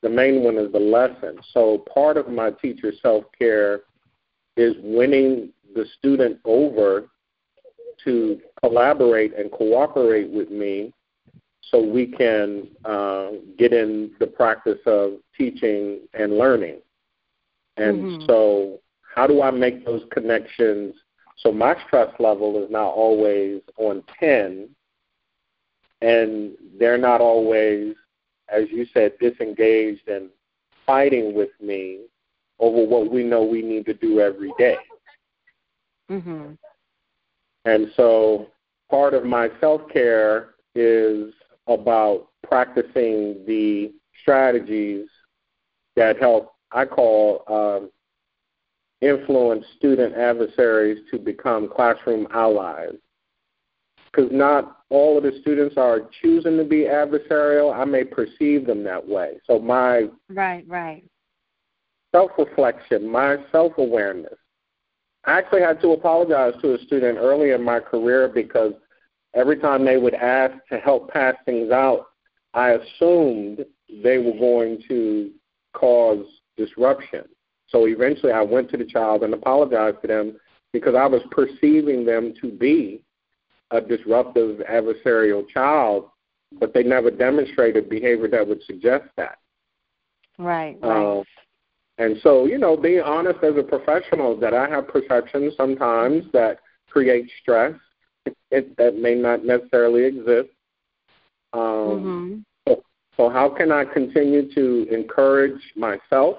the 0.00 0.08
main 0.08 0.42
one 0.42 0.56
is 0.56 0.72
the 0.72 0.78
lesson. 0.78 1.38
So 1.52 1.84
part 1.94 2.16
of 2.16 2.30
my 2.30 2.50
teacher 2.50 2.94
self 3.02 3.24
care 3.38 3.82
is 4.56 4.74
winning 4.82 5.50
the 5.74 5.84
student 5.98 6.38
over 6.46 7.10
to 8.04 8.40
collaborate 8.60 9.36
and 9.36 9.52
cooperate 9.52 10.30
with 10.30 10.50
me 10.50 10.94
so 11.60 11.78
we 11.78 12.06
can 12.06 12.68
uh, 12.86 13.32
get 13.58 13.74
in 13.74 14.12
the 14.20 14.28
practice 14.28 14.80
of 14.86 15.18
teaching 15.36 16.08
and 16.14 16.38
learning. 16.38 16.78
And 17.76 17.98
mm-hmm. 17.98 18.26
so, 18.26 18.78
how 19.14 19.26
do 19.26 19.42
I 19.42 19.50
make 19.50 19.84
those 19.84 20.04
connections? 20.10 20.94
So, 21.36 21.52
my 21.52 21.76
stress 21.86 22.08
level 22.18 22.64
is 22.64 22.70
not 22.70 22.94
always 22.94 23.60
on 23.76 24.02
10, 24.18 24.70
and 26.00 26.52
they're 26.78 26.98
not 26.98 27.20
always, 27.20 27.94
as 28.48 28.64
you 28.70 28.86
said, 28.94 29.12
disengaged 29.18 30.08
and 30.08 30.30
fighting 30.86 31.34
with 31.34 31.50
me 31.60 32.00
over 32.58 32.84
what 32.84 33.10
we 33.10 33.22
know 33.22 33.42
we 33.42 33.62
need 33.62 33.86
to 33.86 33.94
do 33.94 34.20
every 34.20 34.52
day. 34.58 34.78
Mhm. 36.08 36.56
And 37.64 37.92
so 37.94 38.50
part 38.88 39.14
of 39.14 39.24
my 39.24 39.50
self 39.60 39.88
care 39.88 40.54
is 40.74 41.34
about 41.66 42.28
practicing 42.42 43.44
the 43.44 43.92
strategies 44.22 45.08
that 45.96 46.18
help, 46.18 46.54
I 46.72 46.84
call, 46.86 47.42
um, 47.46 47.90
influence 49.00 49.66
student 49.76 50.14
adversaries 50.14 50.98
to 51.10 51.18
become 51.18 51.68
classroom 51.68 52.26
allies. 52.32 52.96
Because 54.10 54.30
not 54.32 54.78
all 54.90 55.18
of 55.18 55.24
the 55.24 55.38
students 55.40 55.76
are 55.76 56.08
choosing 56.22 56.56
to 56.56 56.64
be 56.64 56.84
adversarial. 56.84 57.74
I 57.74 57.84
may 57.84 58.04
perceive 58.04 58.66
them 58.66 58.82
that 58.84 59.06
way. 59.06 59.34
So 59.46 59.58
my 59.58 60.08
right, 60.30 60.64
right, 60.66 61.04
self 62.12 62.30
reflection, 62.38 63.08
my 63.08 63.36
self 63.52 63.72
awareness. 63.78 64.34
I 65.24 65.38
actually 65.38 65.60
had 65.60 65.80
to 65.82 65.90
apologize 65.90 66.54
to 66.62 66.74
a 66.74 66.78
student 66.84 67.18
early 67.18 67.50
in 67.50 67.62
my 67.62 67.80
career 67.80 68.28
because 68.28 68.72
every 69.34 69.58
time 69.58 69.84
they 69.84 69.98
would 69.98 70.14
ask 70.14 70.54
to 70.70 70.78
help 70.78 71.10
pass 71.10 71.34
things 71.44 71.70
out, 71.70 72.06
I 72.54 72.70
assumed 72.70 73.64
they 74.02 74.18
were 74.18 74.32
going 74.32 74.82
to 74.88 75.30
cause 75.74 76.24
disruption. 76.56 77.24
So 77.68 77.86
eventually 77.86 78.32
I 78.32 78.42
went 78.42 78.70
to 78.70 78.78
the 78.78 78.86
child 78.86 79.22
and 79.22 79.34
apologized 79.34 80.00
to 80.02 80.08
them 80.08 80.38
because 80.72 80.94
I 80.94 81.06
was 81.06 81.22
perceiving 81.30 82.04
them 82.04 82.32
to 82.40 82.50
be 82.50 83.02
a 83.70 83.80
disruptive 83.80 84.60
adversarial 84.70 85.48
child, 85.48 86.10
but 86.58 86.72
they 86.72 86.82
never 86.82 87.10
demonstrated 87.10 87.88
behavior 87.88 88.28
that 88.28 88.46
would 88.46 88.62
suggest 88.64 89.04
that. 89.16 89.38
Right, 90.38 90.78
right. 90.82 91.18
Um, 91.18 91.24
and 91.98 92.16
so, 92.22 92.46
you 92.46 92.58
know, 92.58 92.76
being 92.76 93.00
honest 93.00 93.42
as 93.42 93.56
a 93.56 93.62
professional 93.62 94.38
that 94.38 94.54
I 94.54 94.68
have 94.68 94.88
perceptions 94.88 95.54
sometimes 95.56 96.24
that 96.32 96.58
create 96.88 97.28
stress 97.42 97.74
it, 98.50 98.76
that 98.76 98.96
may 98.96 99.14
not 99.14 99.44
necessarily 99.44 100.04
exist. 100.04 100.50
Um, 101.52 101.60
mm-hmm. 101.60 102.36
so, 102.66 102.82
so, 103.16 103.30
how 103.30 103.48
can 103.48 103.72
I 103.72 103.84
continue 103.84 104.52
to 104.54 104.86
encourage 104.90 105.60
myself 105.76 106.36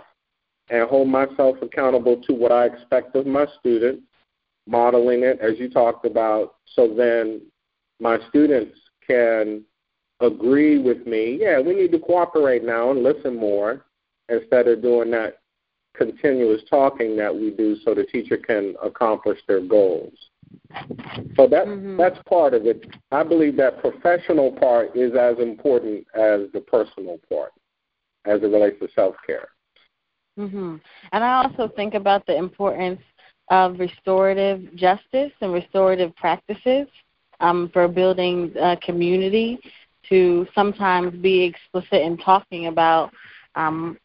and 0.69 0.87
hold 0.87 1.07
myself 1.07 1.57
accountable 1.61 2.21
to 2.27 2.33
what 2.33 2.51
I 2.51 2.65
expect 2.65 3.15
of 3.15 3.25
my 3.25 3.45
students, 3.59 4.03
modeling 4.69 5.23
it 5.23 5.39
as 5.41 5.57
you 5.57 5.69
talked 5.69 6.05
about, 6.05 6.55
so 6.75 6.93
then 6.93 7.41
my 7.99 8.17
students 8.29 8.77
can 9.05 9.63
agree 10.21 10.77
with 10.77 11.05
me, 11.07 11.37
yeah, 11.39 11.59
we 11.59 11.73
need 11.73 11.91
to 11.91 11.99
cooperate 11.99 12.63
now 12.63 12.91
and 12.91 13.03
listen 13.03 13.35
more 13.35 13.85
instead 14.29 14.67
of 14.67 14.81
doing 14.81 15.11
that 15.11 15.39
continuous 15.95 16.61
talking 16.69 17.17
that 17.17 17.33
we 17.33 17.51
do 17.51 17.75
so 17.83 17.93
the 17.93 18.03
teacher 18.03 18.37
can 18.37 18.75
accomplish 18.83 19.39
their 19.47 19.61
goals. 19.61 20.13
So 21.35 21.47
that 21.47 21.65
mm-hmm. 21.67 21.97
that's 21.97 22.17
part 22.27 22.53
of 22.53 22.65
it. 22.65 22.85
I 23.11 23.23
believe 23.23 23.57
that 23.57 23.81
professional 23.81 24.51
part 24.51 24.95
is 24.95 25.13
as 25.15 25.37
important 25.39 26.05
as 26.15 26.41
the 26.53 26.63
personal 26.65 27.19
part 27.29 27.51
as 28.25 28.41
it 28.41 28.47
relates 28.47 28.79
to 28.79 28.87
self 28.95 29.15
care. 29.25 29.49
Mm-hmm. 30.39 30.77
And 31.11 31.23
I 31.23 31.43
also 31.43 31.71
think 31.75 31.93
about 31.93 32.25
the 32.25 32.35
importance 32.35 33.01
of 33.49 33.79
restorative 33.79 34.75
justice 34.75 35.31
and 35.41 35.53
restorative 35.53 36.15
practices 36.15 36.87
um, 37.39 37.69
for 37.73 37.87
building 37.87 38.53
a 38.59 38.77
community 38.77 39.59
to 40.07 40.47
sometimes 40.53 41.13
be 41.21 41.43
explicit 41.43 42.01
in 42.01 42.17
talking 42.17 42.67
about 42.67 43.11
um, 43.55 43.97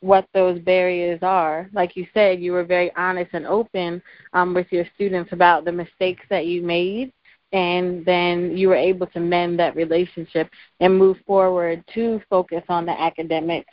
what 0.00 0.26
those 0.34 0.58
barriers 0.60 1.20
are. 1.22 1.68
Like 1.72 1.96
you 1.96 2.06
said, 2.14 2.40
you 2.40 2.52
were 2.52 2.64
very 2.64 2.94
honest 2.96 3.30
and 3.34 3.46
open 3.46 4.02
um, 4.32 4.54
with 4.54 4.66
your 4.70 4.84
students 4.94 5.32
about 5.32 5.64
the 5.64 5.72
mistakes 5.72 6.24
that 6.30 6.46
you 6.46 6.62
made, 6.62 7.12
and 7.52 8.04
then 8.04 8.56
you 8.56 8.68
were 8.68 8.76
able 8.76 9.06
to 9.08 9.20
mend 9.20 9.58
that 9.58 9.76
relationship 9.76 10.48
and 10.80 10.96
move 10.96 11.18
forward 11.26 11.84
to 11.94 12.20
focus 12.30 12.62
on 12.68 12.86
the 12.86 13.00
academics 13.00 13.72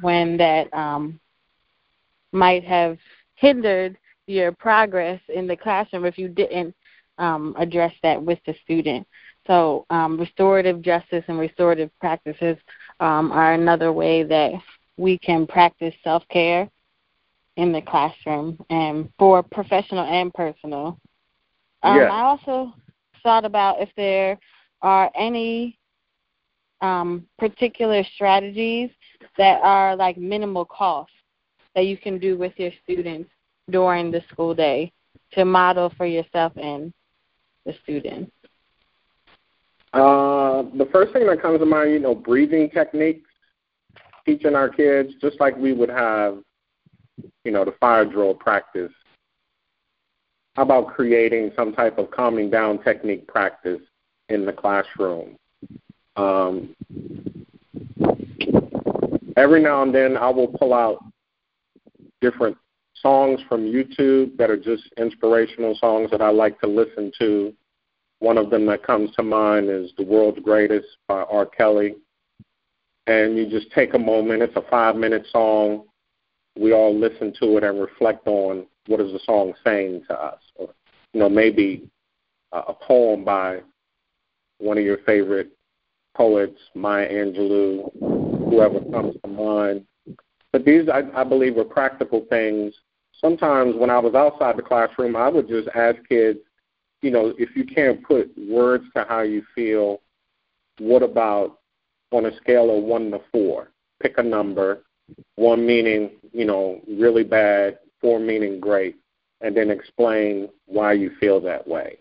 when 0.00 0.36
that 0.36 0.72
um, 0.72 1.18
might 2.32 2.64
have 2.64 2.96
hindered 3.34 3.96
your 4.30 4.52
progress 4.52 5.20
in 5.28 5.46
the 5.46 5.56
classroom 5.56 6.04
if 6.04 6.18
you 6.18 6.28
didn't 6.28 6.74
um, 7.18 7.54
address 7.58 7.92
that 8.02 8.22
with 8.22 8.38
the 8.46 8.54
student. 8.64 9.06
So, 9.46 9.86
um, 9.90 10.18
restorative 10.18 10.80
justice 10.82 11.24
and 11.28 11.38
restorative 11.38 11.90
practices 12.00 12.56
um, 13.00 13.32
are 13.32 13.54
another 13.54 13.92
way 13.92 14.22
that 14.22 14.52
we 14.96 15.18
can 15.18 15.46
practice 15.46 15.94
self 16.04 16.22
care 16.28 16.70
in 17.56 17.72
the 17.72 17.82
classroom 17.82 18.58
and 18.70 19.10
for 19.18 19.42
professional 19.42 20.04
and 20.04 20.32
personal. 20.32 20.98
Um, 21.82 21.96
yeah. 21.96 22.10
I 22.10 22.22
also 22.22 22.72
thought 23.22 23.44
about 23.44 23.80
if 23.80 23.88
there 23.96 24.38
are 24.82 25.10
any 25.14 25.78
um, 26.80 27.26
particular 27.38 28.02
strategies 28.14 28.90
that 29.36 29.60
are 29.62 29.96
like 29.96 30.16
minimal 30.16 30.64
cost 30.64 31.10
that 31.74 31.86
you 31.86 31.96
can 31.96 32.18
do 32.18 32.36
with 32.38 32.52
your 32.56 32.70
students 32.82 33.30
during 33.70 34.10
the 34.10 34.22
school 34.30 34.54
day 34.54 34.92
to 35.32 35.44
model 35.44 35.92
for 35.96 36.06
yourself 36.06 36.52
and 36.56 36.92
the 37.64 37.74
students? 37.82 38.30
Uh, 39.92 40.62
the 40.76 40.88
first 40.92 41.12
thing 41.12 41.26
that 41.26 41.42
comes 41.42 41.58
to 41.58 41.66
mind, 41.66 41.92
you 41.92 41.98
know, 41.98 42.14
breathing 42.14 42.70
techniques, 42.70 43.28
teaching 44.24 44.54
our 44.54 44.68
kids, 44.68 45.10
just 45.20 45.40
like 45.40 45.56
we 45.56 45.72
would 45.72 45.88
have, 45.88 46.38
you 47.44 47.50
know, 47.50 47.64
the 47.64 47.74
fire 47.80 48.04
drill 48.04 48.34
practice. 48.34 48.92
How 50.54 50.62
about 50.62 50.94
creating 50.94 51.52
some 51.56 51.72
type 51.72 51.98
of 51.98 52.10
calming 52.10 52.50
down 52.50 52.82
technique 52.82 53.26
practice 53.26 53.80
in 54.28 54.46
the 54.46 54.52
classroom? 54.52 55.36
Um, 56.16 56.74
every 59.36 59.62
now 59.62 59.82
and 59.82 59.94
then, 59.94 60.16
I 60.16 60.28
will 60.28 60.48
pull 60.48 60.74
out 60.74 61.04
different 62.20 62.56
songs 63.00 63.40
from 63.48 63.62
YouTube 63.62 64.36
that 64.36 64.50
are 64.50 64.56
just 64.56 64.84
inspirational 64.96 65.74
songs 65.76 66.10
that 66.10 66.22
I 66.22 66.30
like 66.30 66.60
to 66.60 66.66
listen 66.66 67.12
to. 67.18 67.52
One 68.18 68.38
of 68.38 68.50
them 68.50 68.66
that 68.66 68.82
comes 68.82 69.14
to 69.16 69.22
mind 69.22 69.70
is 69.70 69.92
The 69.96 70.04
World's 70.04 70.40
Greatest 70.40 70.86
by 71.08 71.22
R. 71.22 71.46
Kelly. 71.46 71.96
And 73.06 73.36
you 73.36 73.48
just 73.48 73.72
take 73.72 73.94
a 73.94 73.98
moment, 73.98 74.42
it's 74.42 74.56
a 74.56 74.62
five 74.70 74.96
minute 74.96 75.26
song. 75.30 75.84
We 76.58 76.72
all 76.72 76.96
listen 76.96 77.32
to 77.40 77.56
it 77.56 77.64
and 77.64 77.80
reflect 77.80 78.26
on 78.26 78.66
what 78.86 79.00
is 79.00 79.12
the 79.12 79.20
song 79.24 79.54
saying 79.64 80.04
to 80.08 80.20
us. 80.20 80.40
Or, 80.56 80.68
you 81.12 81.20
know, 81.20 81.28
maybe 81.28 81.88
a 82.52 82.74
poem 82.74 83.24
by 83.24 83.60
one 84.58 84.76
of 84.76 84.84
your 84.84 84.98
favorite 84.98 85.50
poets, 86.14 86.58
Maya 86.74 87.08
Angelou, 87.08 87.90
whoever 88.50 88.80
comes 88.90 89.16
to 89.22 89.28
mind. 89.28 89.84
But 90.52 90.64
these, 90.64 90.88
I, 90.88 91.02
I 91.14 91.24
believe, 91.24 91.56
are 91.56 91.64
practical 91.64 92.26
things. 92.28 92.74
Sometimes 93.20 93.76
when 93.76 93.90
I 93.90 93.98
was 93.98 94.14
outside 94.14 94.56
the 94.56 94.62
classroom, 94.62 95.16
I 95.16 95.28
would 95.28 95.48
just 95.48 95.68
ask 95.74 95.96
kids, 96.08 96.38
you 97.02 97.10
know, 97.10 97.34
if 97.38 97.54
you 97.54 97.64
can't 97.64 98.02
put 98.02 98.30
words 98.48 98.84
to 98.94 99.04
how 99.08 99.20
you 99.20 99.42
feel, 99.54 100.00
what 100.78 101.02
about 101.02 101.58
on 102.10 102.26
a 102.26 102.36
scale 102.36 102.76
of 102.76 102.84
one 102.84 103.10
to 103.10 103.20
four? 103.30 103.70
Pick 104.02 104.18
a 104.18 104.22
number, 104.22 104.82
one 105.36 105.66
meaning, 105.66 106.12
you 106.32 106.44
know, 106.44 106.80
really 106.88 107.24
bad, 107.24 107.78
four 108.00 108.18
meaning 108.18 108.60
great, 108.60 108.96
and 109.40 109.56
then 109.56 109.70
explain 109.70 110.48
why 110.66 110.92
you 110.92 111.10
feel 111.20 111.40
that 111.40 111.66
way. 111.66 111.98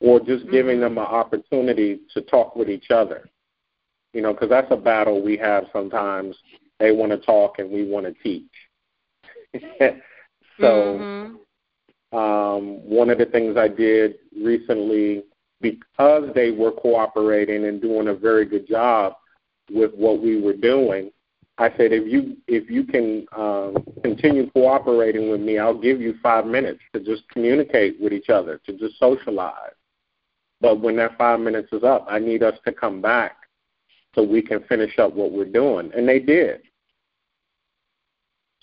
Or 0.00 0.18
just 0.20 0.50
giving 0.50 0.76
mm-hmm. 0.76 0.94
them 0.94 0.98
an 0.98 1.04
opportunity 1.04 2.00
to 2.14 2.22
talk 2.22 2.56
with 2.56 2.68
each 2.70 2.90
other 2.90 3.30
you 4.16 4.22
know, 4.22 4.32
because 4.32 4.48
that's 4.48 4.70
a 4.70 4.76
battle 4.76 5.22
we 5.22 5.36
have 5.36 5.64
sometimes. 5.74 6.34
They 6.78 6.90
want 6.90 7.12
to 7.12 7.18
talk 7.18 7.58
and 7.58 7.70
we 7.70 7.86
want 7.86 8.06
to 8.06 8.14
teach. 8.22 8.50
so, 10.60 10.62
mm-hmm. 10.62 12.16
um, 12.16 12.88
one 12.88 13.10
of 13.10 13.18
the 13.18 13.26
things 13.26 13.56
I 13.56 13.68
did 13.68 14.16
recently, 14.40 15.24
because 15.60 16.30
they 16.34 16.50
were 16.50 16.72
cooperating 16.72 17.64
and 17.66 17.80
doing 17.80 18.08
a 18.08 18.14
very 18.14 18.44
good 18.44 18.66
job 18.68 19.14
with 19.70 19.92
what 19.94 20.22
we 20.22 20.40
were 20.40 20.52
doing, 20.52 21.10
I 21.58 21.70
said, 21.70 21.92
if 21.92 22.06
you 22.06 22.36
if 22.46 22.70
you 22.70 22.84
can 22.84 23.26
um, 23.34 23.82
continue 24.02 24.50
cooperating 24.50 25.30
with 25.30 25.40
me, 25.40 25.58
I'll 25.58 25.78
give 25.78 26.00
you 26.02 26.14
five 26.22 26.46
minutes 26.46 26.80
to 26.92 27.00
just 27.00 27.26
communicate 27.30 27.98
with 27.98 28.12
each 28.12 28.28
other, 28.28 28.60
to 28.66 28.72
just 28.74 28.98
socialize. 28.98 29.72
But 30.60 30.80
when 30.80 30.96
that 30.96 31.16
five 31.16 31.40
minutes 31.40 31.68
is 31.72 31.82
up, 31.82 32.06
I 32.08 32.18
need 32.18 32.42
us 32.42 32.58
to 32.66 32.72
come 32.72 33.00
back 33.00 33.36
so 34.14 34.22
we 34.22 34.42
can 34.42 34.64
finish 34.64 34.98
up 34.98 35.14
what 35.14 35.32
we're 35.32 35.44
doing. 35.44 35.90
And 35.94 36.08
they 36.08 36.18
did. 36.18 36.62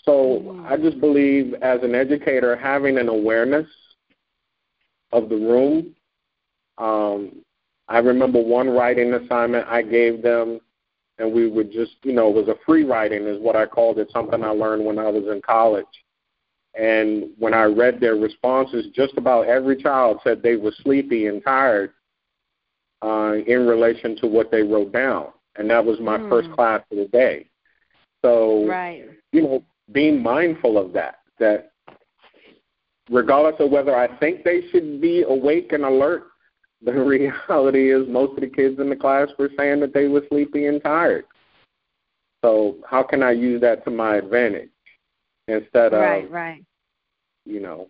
So 0.03 0.41
mm-hmm. 0.43 0.65
I 0.67 0.77
just 0.77 0.99
believe 0.99 1.53
as 1.61 1.81
an 1.81 1.95
educator, 1.95 2.55
having 2.55 2.97
an 2.97 3.09
awareness 3.09 3.67
of 5.11 5.29
the 5.29 5.35
room, 5.35 5.95
um, 6.77 7.43
I 7.87 7.99
remember 7.99 8.41
one 8.41 8.69
writing 8.69 9.13
assignment 9.13 9.67
I 9.67 9.81
gave 9.81 10.21
them, 10.21 10.59
and 11.19 11.31
we 11.31 11.49
would 11.49 11.71
just, 11.71 11.93
you 12.03 12.13
know, 12.13 12.29
it 12.29 12.35
was 12.35 12.47
a 12.47 12.57
free 12.65 12.83
writing, 12.83 13.27
is 13.27 13.39
what 13.39 13.55
I 13.55 13.65
called 13.65 13.99
it, 13.99 14.09
something 14.11 14.43
I 14.43 14.49
learned 14.49 14.85
when 14.85 14.99
I 14.99 15.09
was 15.09 15.25
in 15.27 15.41
college. 15.41 15.85
And 16.75 17.29
when 17.37 17.53
I 17.53 17.63
read 17.63 17.99
their 17.99 18.15
responses, 18.15 18.87
just 18.95 19.15
about 19.17 19.47
every 19.47 19.81
child 19.81 20.19
said 20.23 20.41
they 20.41 20.55
were 20.55 20.73
sleepy 20.81 21.27
and 21.27 21.43
tired 21.43 21.91
uh, 23.03 23.35
in 23.45 23.67
relation 23.67 24.15
to 24.17 24.27
what 24.27 24.49
they 24.49 24.63
wrote 24.63 24.91
down. 24.91 25.27
And 25.55 25.69
that 25.69 25.85
was 25.85 25.99
my 25.99 26.17
mm. 26.17 26.29
first 26.29 26.51
class 26.53 26.81
of 26.89 26.97
the 26.97 27.05
day. 27.05 27.47
So, 28.23 28.65
right. 28.65 29.05
you 29.31 29.41
know, 29.43 29.63
being 29.91 30.21
mindful 30.21 30.77
of 30.77 30.93
that, 30.93 31.19
that 31.39 31.71
regardless 33.09 33.55
of 33.59 33.71
whether 33.71 33.95
I 33.95 34.15
think 34.17 34.43
they 34.43 34.61
should 34.71 35.01
be 35.01 35.23
awake 35.23 35.73
and 35.73 35.83
alert, 35.83 36.27
the 36.83 36.93
reality 37.49 37.91
is 37.91 38.07
most 38.07 38.33
of 38.33 38.41
the 38.41 38.49
kids 38.49 38.79
in 38.79 38.89
the 38.89 38.95
class 38.95 39.29
were 39.37 39.51
saying 39.57 39.79
that 39.81 39.93
they 39.93 40.07
were 40.07 40.23
sleepy 40.29 40.67
and 40.67 40.81
tired. 40.83 41.25
So 42.43 42.77
how 42.85 43.03
can 43.03 43.23
I 43.23 43.31
use 43.31 43.61
that 43.61 43.85
to 43.85 43.91
my 43.91 44.17
advantage 44.17 44.69
instead 45.47 45.93
of 45.93 46.01
right, 46.01 46.29
right. 46.29 46.63
you 47.45 47.61
know, 47.61 47.87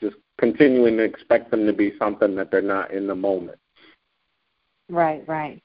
just 0.00 0.16
continuing 0.38 0.96
to 0.96 1.04
expect 1.04 1.50
them 1.50 1.66
to 1.66 1.72
be 1.72 1.92
something 1.98 2.34
that 2.36 2.50
they're 2.50 2.62
not 2.62 2.92
in 2.92 3.06
the 3.06 3.14
moment. 3.14 3.58
Right, 4.88 5.26
right. 5.28 5.62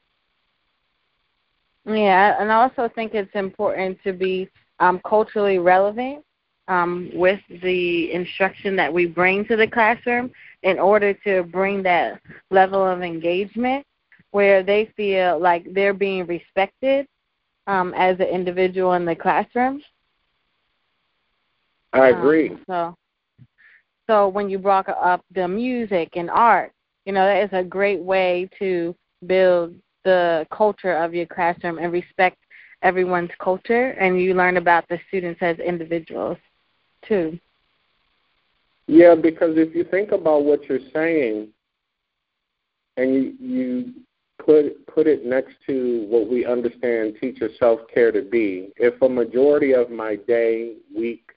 Yeah, 1.86 2.36
and 2.40 2.52
I 2.52 2.56
also 2.56 2.90
think 2.94 3.14
it's 3.14 3.34
important 3.34 3.98
to 4.04 4.14
be 4.14 4.48
um, 4.80 5.00
culturally 5.08 5.60
relevant 5.60 6.24
um, 6.68 7.10
with 7.14 7.40
the 7.64 8.12
instruction 8.14 8.76
that 8.76 8.94
we 8.94 9.06
bring 9.06 9.46
to 9.46 9.56
the 9.56 9.68
classroom 9.68 10.32
in 10.64 10.80
order 10.80 11.14
to 11.14 11.44
bring 11.44 11.84
that 11.84 12.22
level 12.52 12.86
of 12.86 13.02
engagement 13.02 13.86
where 14.32 14.62
they 14.62 14.92
feel 14.96 15.40
like 15.40 15.66
they're 15.74 15.94
being 15.94 16.26
respected 16.28 17.08
um, 17.68 17.94
as 17.96 18.20
an 18.20 18.28
individual 18.28 18.94
in 18.94 19.06
the 19.06 19.16
classroom. 19.16 19.82
I 21.94 22.10
agree. 22.10 22.52
Um, 22.52 22.64
so, 22.70 22.96
so 24.08 24.28
when 24.28 24.50
you 24.50 24.60
brought 24.60 24.88
up 24.90 25.24
the 25.34 25.48
music 25.48 26.10
and 26.16 26.30
art, 26.30 26.72
you 27.06 27.14
know 27.14 27.26
that 27.26 27.44
is 27.44 27.50
a 27.54 27.64
great 27.64 28.00
way 28.00 28.48
to 28.60 28.96
build 29.26 29.74
the 30.04 30.46
culture 30.52 30.96
of 30.96 31.14
your 31.14 31.26
classroom 31.26 31.80
and 31.80 31.92
respect 31.92 32.38
everyone's 32.82 33.32
culture, 33.40 33.92
and 33.92 34.22
you 34.22 34.34
learn 34.34 34.58
about 34.58 34.88
the 34.88 35.00
students 35.08 35.42
as 35.42 35.58
individuals 35.60 36.38
too. 37.08 37.40
Yeah, 38.88 39.16
because 39.16 39.58
if 39.58 39.76
you 39.76 39.84
think 39.84 40.12
about 40.12 40.44
what 40.44 40.64
you're 40.68 40.80
saying, 40.94 41.50
and 42.98 43.14
you 43.14 43.34
you 43.40 43.94
put 44.44 44.86
put 44.88 45.08
it 45.08 45.26
next 45.26 45.56
to 45.68 46.06
what 46.10 46.30
we 46.30 46.46
understand 46.46 47.16
teacher 47.22 47.50
self 47.60 47.82
care 47.94 48.12
to 48.12 48.22
be, 48.22 48.70
if 48.78 49.02
a 49.02 49.10
majority 49.10 49.74
of 49.74 49.90
my 49.90 50.16
day, 50.16 50.76
week, 50.96 51.32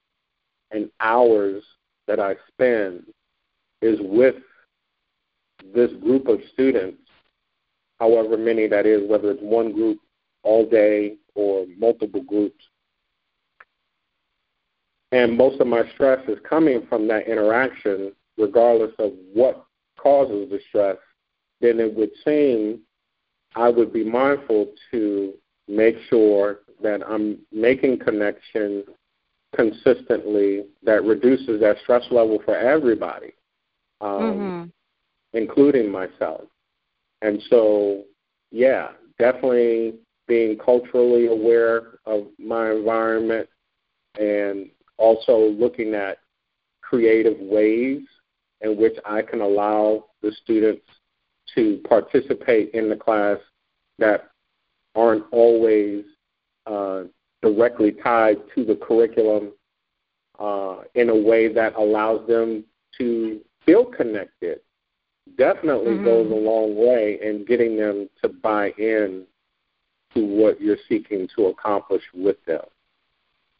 and 0.70 0.90
hours 1.00 1.62
that 2.06 2.18
I 2.18 2.36
spend 2.48 3.04
is 3.82 3.98
with 4.00 4.36
this 5.74 5.92
group 6.02 6.28
of 6.28 6.40
students, 6.52 6.98
however 8.00 8.36
many 8.36 8.66
that 8.68 8.86
is, 8.86 9.08
whether 9.08 9.30
it's 9.30 9.42
one 9.42 9.72
group 9.72 9.98
all 10.42 10.68
day 10.68 11.16
or 11.34 11.66
multiple 11.78 12.22
groups, 12.22 12.64
and 15.12 15.36
most 15.36 15.60
of 15.60 15.66
my 15.66 15.82
stress 15.94 16.26
is 16.26 16.38
coming 16.48 16.86
from 16.88 17.06
that 17.08 17.28
interaction, 17.28 18.12
regardless 18.38 18.92
of 18.98 19.12
what 19.34 19.66
causes 19.98 20.50
the 20.50 20.58
stress, 20.68 20.96
then 21.60 21.78
it 21.78 21.94
would 21.94 22.10
seem 22.24 22.80
I 23.54 23.68
would 23.68 23.92
be 23.92 24.04
mindful 24.04 24.72
to 24.90 25.34
make 25.68 25.96
sure 26.08 26.60
that 26.82 27.02
I'm 27.06 27.38
making 27.52 27.98
connection 27.98 28.84
consistently 29.54 30.64
that 30.82 31.04
reduces 31.04 31.60
that 31.60 31.76
stress 31.82 32.02
level 32.10 32.40
for 32.44 32.56
everybody, 32.56 33.34
um, 34.00 34.10
mm-hmm. 34.10 34.64
including 35.38 35.90
myself. 35.90 36.42
And 37.20 37.40
so, 37.50 38.04
yeah, 38.50 38.88
definitely 39.18 39.94
being 40.32 40.56
culturally 40.56 41.26
aware 41.26 41.98
of 42.06 42.26
my 42.38 42.70
environment 42.70 43.46
and 44.18 44.70
also 44.96 45.50
looking 45.58 45.92
at 45.92 46.16
creative 46.80 47.38
ways 47.38 48.00
in 48.62 48.78
which 48.78 48.96
I 49.04 49.20
can 49.20 49.42
allow 49.42 50.06
the 50.22 50.32
students 50.42 50.86
to 51.54 51.82
participate 51.86 52.70
in 52.72 52.88
the 52.88 52.96
class 52.96 53.36
that 53.98 54.30
aren't 54.94 55.26
always 55.32 56.02
uh, 56.64 57.02
directly 57.42 57.92
tied 57.92 58.38
to 58.54 58.64
the 58.64 58.76
curriculum 58.76 59.52
uh, 60.38 60.76
in 60.94 61.10
a 61.10 61.14
way 61.14 61.52
that 61.52 61.74
allows 61.76 62.26
them 62.26 62.64
to 62.96 63.42
feel 63.66 63.84
connected 63.84 64.60
definitely 65.36 65.92
mm-hmm. 65.92 66.04
goes 66.04 66.30
a 66.32 66.34
long 66.34 66.74
way 66.74 67.18
in 67.22 67.44
getting 67.44 67.76
them 67.76 68.08
to 68.22 68.30
buy 68.30 68.70
in 68.78 69.26
to 70.14 70.24
what 70.24 70.60
you're 70.60 70.76
seeking 70.88 71.28
to 71.36 71.46
accomplish 71.46 72.02
with 72.14 72.36
them. 72.46 72.64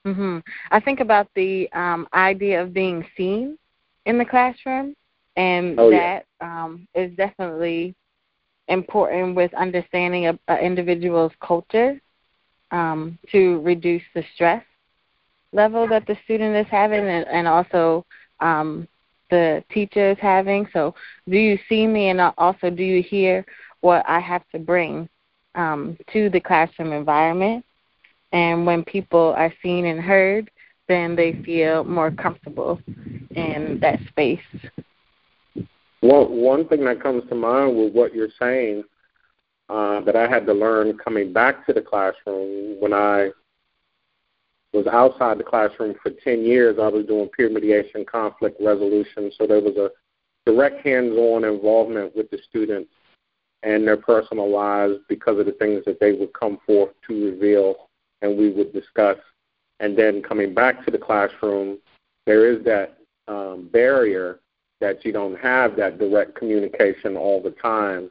hmm 0.05 0.38
I 0.71 0.81
think 0.81 1.01
about 1.01 1.29
the 1.35 1.71
um, 1.73 2.09
idea 2.15 2.62
of 2.62 2.73
being 2.73 3.05
seen 3.17 3.59
in 4.07 4.19
the 4.19 4.25
classroom, 4.25 4.95
and 5.37 5.79
oh, 5.79 5.91
that 5.91 6.25
yeah. 6.41 6.65
um, 6.65 6.87
is 6.95 7.15
definitely 7.17 7.95
important 8.69 9.37
with 9.37 9.53
understanding 9.55 10.27
an 10.27 10.38
individual's 10.61 11.33
culture 11.41 12.01
um, 12.71 13.19
to 13.31 13.61
reduce 13.61 14.03
the 14.15 14.25
stress 14.35 14.65
level 15.53 15.87
that 15.87 16.07
the 16.07 16.17
student 16.25 16.57
is 16.57 16.67
having, 16.71 17.05
and, 17.05 17.27
and 17.29 17.47
also 17.47 18.05
um, 18.41 18.88
the 19.31 19.62
teacher 19.71 20.11
is 20.11 20.19
having. 20.21 20.67
So, 20.73 20.95
do 21.29 21.37
you 21.37 21.59
see 21.69 21.87
me, 21.87 22.09
and 22.09 22.21
also 22.38 22.71
do 22.71 22.83
you 22.83 23.03
hear 23.03 23.45
what 23.81 24.05
I 24.09 24.21
have 24.21 24.43
to 24.53 24.59
bring 24.59 25.09
um, 25.55 25.97
to 26.12 26.31
the 26.31 26.41
classroom 26.41 26.93
environment? 26.93 27.65
And 28.33 28.65
when 28.67 28.85
people 28.85 29.35
are 29.37 29.53
seen 29.62 29.87
and 29.87 30.01
heard, 30.01 30.51
then 30.88 31.15
they 31.15 31.41
feel 31.45 31.85
more 31.85 32.11
comfortable 32.11 32.81
in 32.87 33.79
that 33.81 34.01
space. 34.09 34.41
Well, 36.03 36.29
one 36.29 36.67
thing 36.67 36.85
that 36.85 37.03
comes 37.03 37.29
to 37.29 37.35
mind 37.35 37.77
with 37.77 37.93
what 37.93 38.15
you're 38.15 38.29
saying 38.38 38.83
uh, 39.69 40.01
that 40.01 40.17
I 40.17 40.29
had 40.29 40.47
to 40.47 40.53
learn 40.53 40.99
coming 40.99 41.33
back 41.33 41.65
to 41.67 41.73
the 41.73 41.81
classroom 41.81 42.81
when 42.81 42.93
I 42.93 43.31
was 44.73 44.87
outside 44.87 45.38
the 45.38 45.45
classroom 45.45 45.95
for 46.03 46.11
10 46.11 46.43
years. 46.43 46.79
I 46.81 46.88
was 46.88 47.07
doing 47.07 47.29
peer 47.29 47.49
mediation, 47.49 48.05
conflict 48.05 48.61
resolution, 48.61 49.31
so 49.38 49.47
there 49.47 49.61
was 49.61 49.77
a 49.77 49.91
direct 50.45 50.85
hands-on 50.85 51.45
involvement 51.45 52.17
with 52.17 52.31
the 52.31 52.38
students 52.49 52.91
and 53.62 53.87
their 53.87 53.96
personal 53.96 54.51
lives 54.51 54.94
because 55.09 55.38
of 55.38 55.46
the 55.46 55.53
things 55.53 55.85
that 55.85 56.01
they 56.01 56.12
would 56.12 56.33
come 56.33 56.59
forth 56.66 56.90
to 57.07 57.31
reveal 57.31 57.88
and 58.20 58.37
we 58.37 58.51
would 58.51 58.72
discuss. 58.72 59.18
And 59.81 59.96
then 59.96 60.22
coming 60.22 60.55
back 60.55 60.85
to 60.85 60.90
the 60.90 60.98
classroom, 60.98 61.79
there 62.27 62.51
is 62.51 62.64
that 62.64 62.98
um, 63.29 63.68
barrier 63.72 64.40
that 64.81 65.05
you 65.05 65.12
don't 65.12 65.38
have 65.38 65.77
that 65.77 65.98
direct 65.98 66.35
communication 66.35 67.16
all 67.16 67.40
the 67.40 67.53
time. 67.53 68.11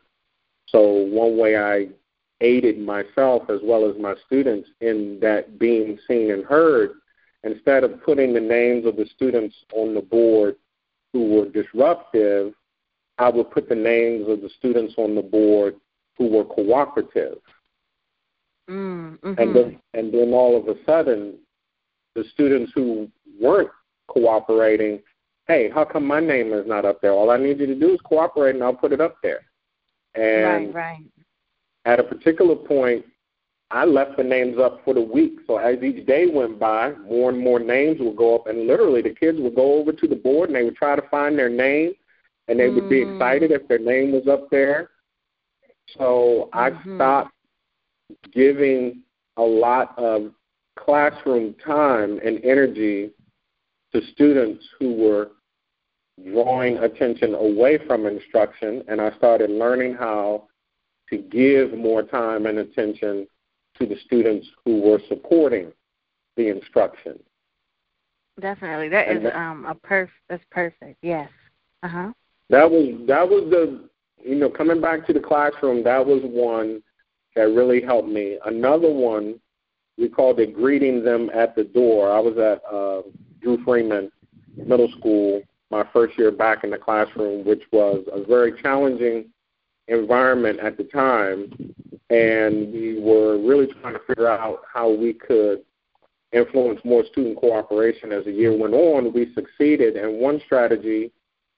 So 0.68 0.82
one 0.82 1.38
way 1.38 1.58
I 1.58 1.90
aided 2.40 2.80
myself 2.80 3.50
as 3.50 3.60
well 3.64 3.90
as 3.90 4.02
my 4.02 4.16
students 4.26 4.70
in 4.80 5.20
that 5.22 5.60
being 5.60 6.00
seen 6.08 6.32
and 6.32 6.46
heard, 6.46 6.92
instead 7.44 7.84
of 7.84 8.02
putting 8.04 8.34
the 8.34 8.40
names 8.40 8.86
of 8.86 8.96
the 8.96 9.06
students 9.16 9.56
on 9.74 9.94
the 9.94 10.02
board 10.02 10.56
who 11.14 11.28
were 11.28 11.50
disruptive, 11.50 12.54
I 13.22 13.30
would 13.30 13.52
put 13.52 13.70
the 13.70 13.76
names 13.76 14.28
of 14.28 14.42
the 14.42 14.50
students 14.58 14.96
on 14.98 15.14
the 15.14 15.22
board 15.22 15.76
who 16.18 16.28
were 16.28 16.44
cooperative. 16.44 17.38
Mm-hmm. 18.68 19.34
And 19.38 19.56
then 19.56 19.80
and 19.94 20.12
then 20.12 20.34
all 20.34 20.58
of 20.58 20.68
a 20.68 20.76
sudden, 20.86 21.36
the 22.16 22.24
students 22.34 22.72
who 22.74 23.08
weren't 23.40 23.70
cooperating, 24.08 25.02
hey, 25.48 25.70
how 25.70 25.86
come 25.86 26.06
my 26.06 26.20
name 26.20 26.52
is 26.52 26.66
not 26.66 26.84
up 26.84 27.00
there? 27.02 27.12
All 27.12 27.30
I 27.30 27.38
need 27.38 27.60
you 27.60 27.68
to 27.68 27.76
do 27.76 27.94
is 27.94 28.00
cooperate, 28.04 28.56
and 28.56 28.64
I'll 28.64 28.74
put 28.74 28.92
it 28.92 29.02
up 29.02 29.18
there. 29.22 29.42
And 30.16 30.74
right, 30.74 30.74
right. 30.74 31.06
At 31.86 32.00
a 32.00 32.04
particular 32.04 32.56
point, 32.56 33.06
I 33.70 33.86
left 33.86 34.18
the 34.18 34.24
names 34.24 34.58
up 34.58 34.82
for 34.84 34.94
the 34.96 35.02
week. 35.02 35.34
So 35.46 35.58
as 35.58 35.82
each 35.84 36.06
day 36.08 36.26
went 36.28 36.60
by, 36.60 36.94
more 37.08 37.30
and 37.30 37.40
more 37.40 37.60
names 37.60 37.98
would 38.00 38.18
go 38.18 38.36
up, 38.36 38.48
and 38.48 38.68
literally 38.68 39.02
the 39.02 39.16
kids 39.16 39.38
would 39.40 39.56
go 39.56 39.80
over 39.80 39.92
to 39.92 40.08
the 40.08 40.16
board 40.16 40.50
and 40.50 40.56
they 40.56 40.64
would 40.64 40.76
try 40.76 40.96
to 40.96 41.08
find 41.10 41.38
their 41.38 41.50
name, 41.50 41.94
and 42.52 42.60
they 42.60 42.68
mm. 42.68 42.76
would 42.76 42.90
be 42.90 43.06
mm. 43.06 43.16
excited 43.16 43.52
if 43.52 43.66
their 43.70 43.80
name 43.80 44.12
was 44.12 44.28
up 44.28 44.50
there. 44.52 44.90
So 45.98 46.50
I 46.52 46.70
mm-hmm. 46.70 46.98
stopped 46.98 47.32
giving 48.34 49.04
a 49.38 49.42
lot 49.42 49.98
of 49.98 50.34
classroom 50.78 51.56
time 51.66 52.20
and 52.24 52.44
energy 52.44 53.12
to 53.94 54.02
students 54.14 54.64
who 54.80 54.94
were 54.96 55.32
drawing 56.30 56.78
attention 56.80 57.34
away 57.34 57.80
from 57.88 58.06
instruction, 58.06 58.84
and 58.90 59.00
I 59.00 59.16
started 59.18 59.50
learning 59.50 59.96
how 59.96 60.48
to 61.10 61.18
give 61.18 61.74
more 61.78 62.04
time 62.04 62.46
and 62.46 62.60
attention 62.60 63.28
to 63.80 63.86
the 63.86 63.96
students 64.06 64.46
who 64.66 64.82
were 64.82 65.00
supporting 65.08 65.72
the 66.36 66.50
instruction. 66.50 67.18
Definitely, 68.40 68.90
that 68.90 69.08
and 69.08 69.18
is 69.20 69.24
that, 69.24 69.36
um, 69.38 69.66
a 69.66 69.76
perf. 69.76 70.10
That's 70.30 70.44
perfect. 70.52 70.98
Yes. 71.02 71.30
Uh 71.84 71.88
huh. 71.88 72.12
That 72.52 72.70
was 72.70 73.00
that 73.08 73.28
was 73.28 73.50
the 73.50 73.90
you 74.22 74.36
know 74.36 74.50
coming 74.50 74.82
back 74.82 75.08
to 75.08 75.14
the 75.14 75.22
classroom. 75.22 75.84
That 75.86 76.06
was 76.06 76.22
one 76.24 76.84
that 77.34 77.44
really 77.44 77.82
helped 77.82 78.10
me. 78.10 78.38
Another 78.46 78.92
one 78.92 79.40
we 79.98 80.10
called 80.10 80.40
it 80.40 80.54
greeting 80.54 81.04
them 81.04 81.30
at 81.34 81.56
the 81.56 81.64
door. 81.64 82.12
I 82.12 82.20
was 82.20 82.38
at 82.38 82.62
uh, 82.70 83.04
Drew 83.42 83.64
Freeman 83.64 84.12
Middle 84.58 84.92
School 85.00 85.42
my 85.70 85.86
first 85.94 86.18
year 86.18 86.32
back 86.32 86.66
in 86.66 86.72
the 86.72 86.78
classroom, 86.78 87.46
which 87.46 87.64
was 87.72 88.04
a 88.12 88.22
very 88.26 88.62
challenging 88.62 89.30
environment 89.88 90.60
at 90.60 90.76
the 90.78 90.84
time, 90.84 91.54
and 92.10 92.74
we 92.74 93.00
were 93.00 93.38
really 93.38 93.68
trying 93.80 93.94
to 93.94 94.02
figure 94.06 94.28
out 94.28 94.64
how 94.72 94.90
we 94.90 95.14
could 95.14 95.62
influence 96.34 96.82
more 96.84 97.06
student 97.06 97.38
cooperation 97.38 98.12
as 98.12 98.26
the 98.26 98.32
year 98.32 98.58
went 98.58 98.74
on. 98.74 99.14
We 99.14 99.34
succeeded, 99.34 99.96
and 99.96 100.20
one 100.20 100.42
strategy 100.46 101.14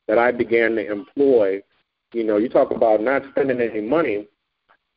that 0.08 0.18
I 0.18 0.32
began 0.32 0.76
to 0.76 0.92
employ, 0.92 1.62
you 2.14 2.24
know, 2.24 2.38
you 2.38 2.50
talk 2.50 2.72
about 2.72 3.02
not 3.02 3.24
spending 3.32 3.62
any 3.62 3.82
money. 3.82 4.28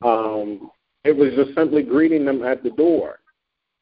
Um, 0.03 0.69
it 1.03 1.15
was 1.15 1.33
just 1.35 1.55
simply 1.55 1.83
greeting 1.83 2.25
them 2.25 2.43
at 2.43 2.63
the 2.63 2.69
door, 2.71 3.19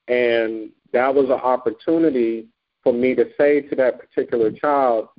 and 0.08 0.70
that 0.94 1.14
was 1.14 1.26
an 1.26 1.32
opportunity 1.32 2.48
for 2.84 2.94
me 2.94 3.16
to 3.16 3.26
say 3.38 3.62
to 3.62 3.76
that 3.76 4.00
particular 4.00 4.52
child, 4.52 5.10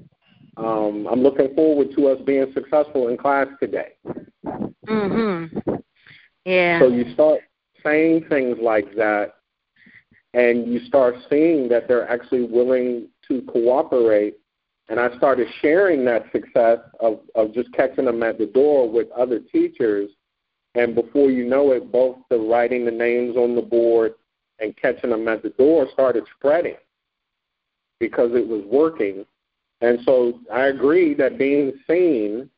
um, 0.57 1.07
I'm 1.11 1.23
looking 1.23 1.55
forward 1.55 1.89
to 1.97 2.09
us 2.09 2.21
being 2.25 2.51
successful 2.55 3.09
in 3.09 3.17
class 3.17 3.49
today. 3.61 3.95
Mhm. 4.87 5.83
Yeah. 6.45 6.79
So 6.79 6.89
you 6.89 7.13
start 7.13 7.41
saying 7.83 8.27
things 8.29 8.57
like 8.59 8.95
that, 8.95 9.35
and 10.33 10.67
you 10.67 10.81
start 10.81 11.17
seeing 11.29 11.69
that 11.69 11.89
they're 11.89 12.09
actually 12.09 12.45
willing 12.45 13.09
to 13.29 13.43
cooperate. 13.43 14.39
And 14.89 15.01
I 15.01 15.17
started 15.17 15.49
sharing 15.61 16.05
that 16.05 16.31
success 16.33 16.79
of, 17.01 17.21
of 17.35 17.53
just 17.53 17.73
catching 17.73 18.05
them 18.05 18.23
at 18.23 18.39
the 18.39 18.47
door 18.47 18.89
with 18.89 19.11
other 19.11 19.41
teachers. 19.41 20.11
And 20.75 20.95
before 20.95 21.31
you 21.31 21.45
know 21.45 21.73
it, 21.73 21.91
both 21.91 22.19
the 22.31 22.39
writing 22.39 22.85
the 22.85 22.93
names 22.93 23.37
on 23.37 23.57
the 23.57 23.63
board 23.63 24.15
and 24.61 24.77
catching 24.77 25.11
them 25.11 25.27
at 25.29 25.43
the 25.43 25.51
door 25.51 25.89
started 25.93 26.25
spreading 26.39 26.77
because 27.99 28.31
it 28.35 28.47
was 28.47 28.65
working. 28.67 29.25
And 29.81 29.99
so 30.05 30.41
I 30.53 30.67
agree 30.67 31.15
that 31.15 31.39
being 31.39 31.73
seen 31.89 32.49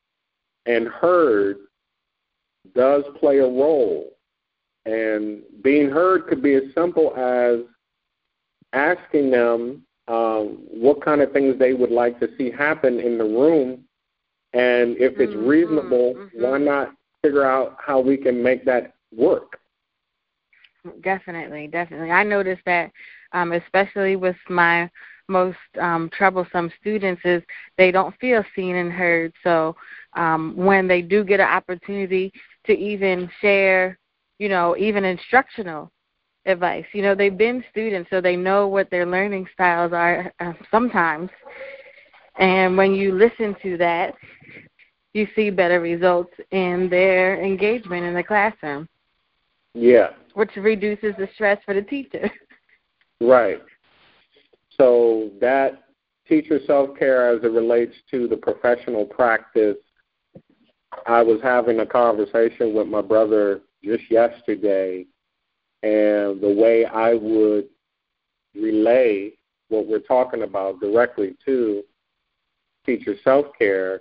and 0.66 0.86
heard 0.86 1.56
does 2.74 3.04
play 3.18 3.38
a 3.38 3.46
role. 3.46 4.10
And 4.84 5.42
being 5.62 5.90
heard 5.90 6.26
could 6.26 6.42
be 6.42 6.54
as 6.54 6.62
simple 6.74 7.14
as 7.16 7.60
asking 8.72 9.30
them 9.30 9.82
um, 10.08 10.58
what 10.70 11.04
kind 11.04 11.20
of 11.20 11.32
things 11.32 11.58
they 11.58 11.74
would 11.74 11.90
like 11.90 12.18
to 12.20 12.28
see 12.36 12.50
happen 12.50 12.98
in 12.98 13.18
the 13.18 13.24
room. 13.24 13.84
And 14.54 14.96
if 14.96 15.20
it's 15.20 15.32
mm-hmm, 15.32 15.46
reasonable, 15.46 16.14
mm-hmm. 16.14 16.42
why 16.42 16.58
not 16.58 16.94
figure 17.22 17.44
out 17.44 17.76
how 17.84 18.00
we 18.00 18.16
can 18.16 18.42
make 18.42 18.64
that 18.64 18.94
work? 19.14 19.60
Definitely, 21.02 21.66
definitely. 21.66 22.10
I 22.10 22.24
noticed 22.24 22.62
that, 22.64 22.90
um, 23.32 23.52
especially 23.52 24.16
with 24.16 24.36
my 24.48 24.90
most 25.28 25.58
um, 25.78 26.08
troublesome 26.16 26.72
students 26.80 27.20
is 27.24 27.42
they 27.76 27.90
don't 27.90 28.16
feel 28.18 28.42
seen 28.56 28.76
and 28.76 28.90
heard. 28.90 29.32
So 29.44 29.76
um, 30.14 30.56
when 30.56 30.88
they 30.88 31.02
do 31.02 31.22
get 31.24 31.40
an 31.40 31.48
opportunity 31.48 32.32
to 32.64 32.72
even 32.72 33.28
share, 33.42 33.98
you 34.38 34.48
know, 34.48 34.74
even 34.78 35.04
instructional 35.04 35.90
advice, 36.46 36.84
you 36.92 37.02
know, 37.02 37.14
they've 37.14 37.36
been 37.36 37.64
students, 37.70 38.10
so 38.10 38.20
they 38.20 38.36
know 38.36 38.66
what 38.68 38.90
their 38.90 39.06
learning 39.06 39.46
styles 39.52 39.92
are 39.92 40.32
uh, 40.40 40.52
sometimes. 40.70 41.30
And 42.38 42.76
when 42.76 42.94
you 42.94 43.12
listen 43.14 43.56
to 43.62 43.76
that, 43.78 44.14
you 45.12 45.26
see 45.34 45.50
better 45.50 45.80
results 45.80 46.32
in 46.50 46.88
their 46.88 47.42
engagement 47.42 48.04
in 48.04 48.14
the 48.14 48.22
classroom. 48.22 48.88
Yeah. 49.74 50.10
Which 50.34 50.54
reduces 50.56 51.14
the 51.18 51.28
stress 51.34 51.58
for 51.64 51.74
the 51.74 51.82
teacher. 51.82 52.30
Right. 53.20 53.60
So 54.76 55.30
that 55.40 55.82
teacher 56.28 56.60
self-care 56.68 57.34
as 57.34 57.42
it 57.42 57.50
relates 57.50 57.94
to 58.12 58.28
the 58.28 58.36
professional 58.36 59.04
practice, 59.04 59.76
I 61.06 61.22
was 61.22 61.40
having 61.42 61.80
a 61.80 61.86
conversation 61.86 62.74
with 62.74 62.86
my 62.86 63.02
brother 63.02 63.62
just 63.82 64.08
yesterday, 64.08 65.06
and 65.82 66.40
the 66.40 66.54
way 66.56 66.84
I 66.84 67.14
would 67.14 67.68
relay 68.54 69.32
what 69.68 69.86
we're 69.86 70.00
talking 70.00 70.42
about 70.42 70.80
directly 70.80 71.36
to 71.44 71.82
teacher 72.84 73.14
self-care 73.22 74.00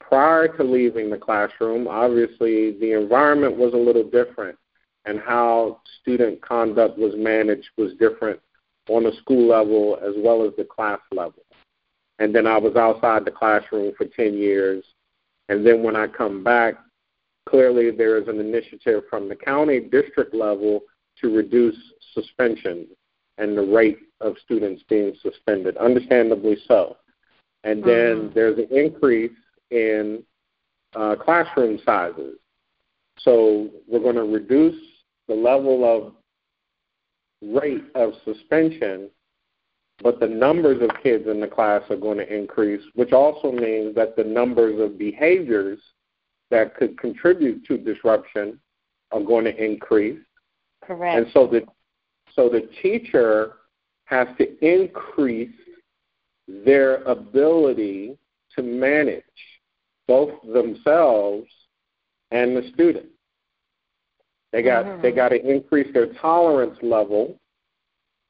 prior 0.00 0.48
to 0.56 0.64
leaving 0.64 1.08
the 1.08 1.16
classroom, 1.16 1.88
obviously 1.88 2.78
the 2.78 2.92
environment 2.92 3.56
was 3.56 3.72
a 3.72 3.76
little 3.76 4.04
different 4.04 4.58
and 5.06 5.20
how 5.20 5.80
student 6.00 6.40
conduct 6.42 6.98
was 6.98 7.14
managed 7.16 7.68
was 7.76 7.92
different 7.98 8.40
on 8.88 9.04
the 9.04 9.12
school 9.20 9.48
level 9.48 9.98
as 10.02 10.14
well 10.18 10.46
as 10.46 10.52
the 10.56 10.64
class 10.64 11.00
level. 11.12 11.42
And 12.18 12.34
then 12.34 12.46
I 12.46 12.58
was 12.58 12.76
outside 12.76 13.24
the 13.24 13.30
classroom 13.30 13.92
for 13.96 14.06
10 14.06 14.34
years. 14.34 14.84
And 15.48 15.66
then 15.66 15.82
when 15.82 15.96
I 15.96 16.06
come 16.06 16.44
back, 16.44 16.74
clearly 17.48 17.90
there 17.90 18.18
is 18.18 18.28
an 18.28 18.40
initiative 18.40 19.04
from 19.10 19.28
the 19.28 19.36
county 19.36 19.80
district 19.80 20.34
level 20.34 20.82
to 21.20 21.34
reduce 21.34 21.76
suspension 22.12 22.86
and 23.38 23.56
the 23.56 23.62
rate 23.62 23.98
of 24.20 24.36
students 24.44 24.82
being 24.88 25.14
suspended, 25.22 25.76
understandably 25.76 26.56
so. 26.66 26.96
And 27.64 27.82
then 27.82 28.16
mm-hmm. 28.16 28.34
there's 28.34 28.58
an 28.58 28.68
increase 28.70 29.32
in 29.70 30.22
uh, 30.94 31.16
classroom 31.16 31.78
sizes. 31.84 32.38
So 33.18 33.70
we're 33.88 34.00
going 34.00 34.16
to 34.16 34.24
reduce 34.24 34.80
the 35.28 35.34
level 35.34 35.84
of 35.84 36.12
rate 37.42 37.84
of 37.94 38.12
suspension, 38.24 39.10
but 40.02 40.20
the 40.20 40.26
numbers 40.26 40.82
of 40.82 40.90
kids 41.02 41.26
in 41.26 41.40
the 41.40 41.46
class 41.46 41.82
are 41.90 41.96
going 41.96 42.18
to 42.18 42.34
increase, 42.34 42.82
which 42.94 43.12
also 43.12 43.52
means 43.52 43.94
that 43.94 44.16
the 44.16 44.24
numbers 44.24 44.80
of 44.80 44.98
behaviors 44.98 45.78
that 46.50 46.74
could 46.76 46.98
contribute 46.98 47.64
to 47.66 47.78
disruption 47.78 48.58
are 49.12 49.22
going 49.22 49.44
to 49.44 49.64
increase. 49.64 50.18
Correct. 50.86 51.16
And 51.18 51.26
so 51.32 51.46
the 51.46 51.62
so 52.34 52.48
the 52.48 52.68
teacher 52.82 53.54
has 54.04 54.28
to 54.38 54.66
increase 54.66 55.54
their 56.46 57.02
ability 57.04 58.18
to 58.54 58.62
manage 58.62 59.22
both 60.06 60.30
themselves 60.52 61.46
and 62.30 62.56
the 62.56 62.68
student. 62.72 63.06
They 64.52 64.62
got 64.62 64.84
mm-hmm. 64.84 65.02
they 65.02 65.12
got 65.12 65.30
to 65.30 65.48
increase 65.48 65.92
their 65.92 66.12
tolerance 66.14 66.78
level 66.82 67.38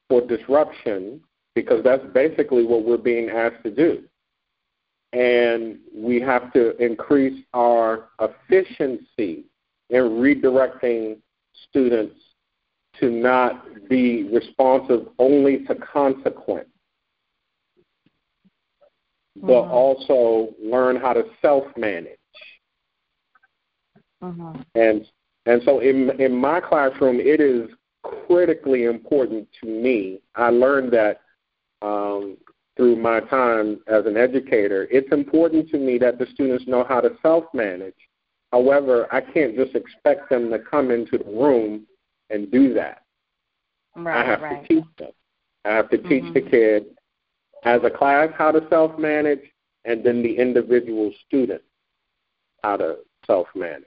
for 0.09 0.25
disruption 0.25 1.21
because 1.55 1.83
that's 1.83 2.03
basically 2.13 2.65
what 2.65 2.85
we're 2.85 2.97
being 2.97 3.29
asked 3.29 3.63
to 3.63 3.71
do. 3.71 4.03
And 5.13 5.79
we 5.95 6.19
have 6.21 6.51
to 6.53 6.75
increase 6.83 7.43
our 7.53 8.09
efficiency 8.19 9.45
in 9.89 10.01
redirecting 10.01 11.17
students 11.69 12.15
to 12.99 13.09
not 13.09 13.65
be 13.89 14.23
responsive 14.29 15.07
only 15.19 15.65
to 15.65 15.75
consequence, 15.75 16.69
mm-hmm. 19.37 19.47
but 19.47 19.61
also 19.61 20.53
learn 20.61 20.95
how 20.95 21.13
to 21.13 21.23
self 21.41 21.65
manage. 21.77 22.17
Mm-hmm. 24.23 24.61
And 24.75 25.05
and 25.45 25.61
so 25.63 25.79
in 25.79 26.11
in 26.19 26.35
my 26.35 26.59
classroom, 26.59 27.19
it 27.19 27.39
is 27.39 27.69
critically 28.03 28.85
important 28.85 29.47
to 29.61 29.67
me. 29.67 30.19
I 30.35 30.49
learned 30.49 30.93
that 30.93 31.21
um, 31.81 32.37
through 32.75 32.97
my 32.97 33.19
time 33.21 33.79
as 33.87 34.05
an 34.05 34.17
educator. 34.17 34.87
It's 34.91 35.11
important 35.11 35.69
to 35.69 35.77
me 35.77 35.97
that 35.99 36.19
the 36.19 36.27
students 36.33 36.65
know 36.67 36.83
how 36.83 37.01
to 37.01 37.11
self-manage. 37.21 37.95
However, 38.51 39.07
I 39.13 39.21
can't 39.21 39.55
just 39.55 39.75
expect 39.75 40.29
them 40.29 40.49
to 40.51 40.59
come 40.59 40.91
into 40.91 41.17
the 41.17 41.25
room 41.25 41.85
and 42.29 42.51
do 42.51 42.73
that. 42.73 43.03
Right, 43.95 44.25
I 44.25 44.29
have 44.29 44.41
right. 44.41 44.61
to 44.61 44.67
teach 44.67 44.85
them. 44.97 45.11
I 45.63 45.69
have 45.69 45.89
to 45.89 45.97
teach 45.97 46.23
mm-hmm. 46.23 46.33
the 46.33 46.41
kid 46.41 46.85
as 47.63 47.81
a 47.83 47.89
class 47.89 48.29
how 48.37 48.51
to 48.51 48.65
self-manage, 48.69 49.39
and 49.85 50.03
then 50.03 50.21
the 50.21 50.37
individual 50.37 51.11
student 51.25 51.61
how 52.63 52.77
to 52.77 52.97
self-manage. 53.25 53.85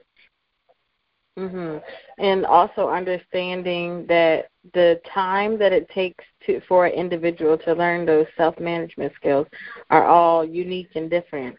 hmm 1.37 1.77
And 2.17 2.45
also 2.45 2.89
understanding 2.89 4.05
that 4.07 4.49
the 4.73 4.99
time 5.13 5.57
that 5.59 5.71
it 5.71 5.89
takes 5.89 6.23
to 6.45 6.61
for 6.67 6.85
an 6.85 6.93
individual 6.93 7.57
to 7.59 7.73
learn 7.73 8.05
those 8.05 8.27
self 8.35 8.59
management 8.59 9.13
skills 9.15 9.47
are 9.89 10.05
all 10.05 10.43
unique 10.43 10.89
and 10.95 11.09
different. 11.09 11.57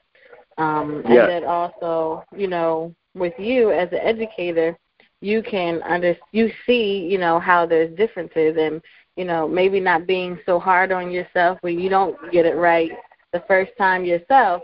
Um, 0.58 1.02
and 1.06 1.14
yes. 1.14 1.26
that 1.28 1.44
also, 1.44 2.24
you 2.36 2.46
know, 2.46 2.94
with 3.14 3.32
you 3.38 3.70
as 3.72 3.88
an 3.92 4.00
educator, 4.02 4.76
you 5.20 5.42
can 5.42 5.82
under 5.82 6.16
you 6.32 6.50
see 6.66 7.06
you 7.10 7.18
know 7.18 7.38
how 7.38 7.66
there's 7.66 7.94
differences 7.96 8.56
and 8.58 8.80
you 9.16 9.24
know 9.24 9.46
maybe 9.48 9.80
not 9.80 10.06
being 10.06 10.38
so 10.46 10.58
hard 10.58 10.92
on 10.92 11.10
yourself 11.10 11.58
when 11.62 11.78
you 11.78 11.88
don't 11.88 12.16
get 12.32 12.46
it 12.46 12.56
right 12.56 12.90
the 13.32 13.42
first 13.46 13.72
time 13.78 14.04
yourself. 14.04 14.62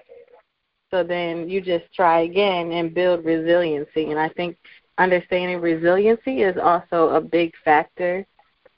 So 0.90 1.02
then 1.02 1.48
you 1.48 1.60
just 1.60 1.92
try 1.94 2.20
again 2.20 2.72
and 2.72 2.94
build 2.94 3.24
resiliency. 3.24 4.10
And 4.10 4.18
i 4.18 4.28
think 4.30 4.56
understanding 4.98 5.60
resiliency 5.60 6.42
is 6.42 6.56
also 6.56 7.08
a 7.10 7.20
big 7.20 7.52
factor 7.64 8.26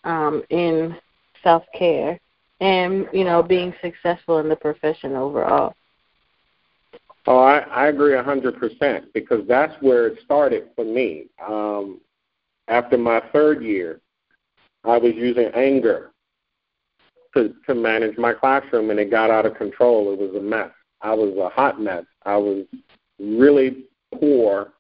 um, 0.04 0.42
in 0.50 0.96
self 1.42 1.62
care 1.76 2.18
and 2.60 3.06
you 3.12 3.24
know 3.24 3.42
being 3.42 3.72
successful 3.80 4.38
in 4.38 4.48
the 4.48 4.56
profession 4.56 5.14
overall 5.14 5.74
Oh, 7.30 7.40
I, 7.40 7.58
I 7.58 7.88
agree 7.88 8.14
a 8.14 8.22
hundred 8.22 8.58
percent 8.58 9.12
because 9.12 9.46
that's 9.46 9.74
where 9.82 10.06
it 10.06 10.18
started 10.24 10.70
for 10.74 10.86
me. 10.86 11.26
Um, 11.46 12.00
after 12.68 12.96
my 12.96 13.20
third 13.34 13.62
year, 13.62 14.00
I 14.82 14.96
was 14.96 15.12
using 15.14 15.50
anger 15.54 16.12
to 17.34 17.54
to 17.66 17.74
manage 17.74 18.16
my 18.16 18.32
classroom, 18.32 18.88
and 18.88 18.98
it 18.98 19.10
got 19.10 19.28
out 19.28 19.44
of 19.44 19.56
control. 19.56 20.10
It 20.14 20.18
was 20.18 20.34
a 20.36 20.42
mess. 20.42 20.70
I 21.02 21.12
was 21.12 21.36
a 21.36 21.50
hot 21.50 21.78
mess. 21.78 22.04
I 22.24 22.38
was 22.38 22.64
really 23.18 23.84
poor, 24.18 24.72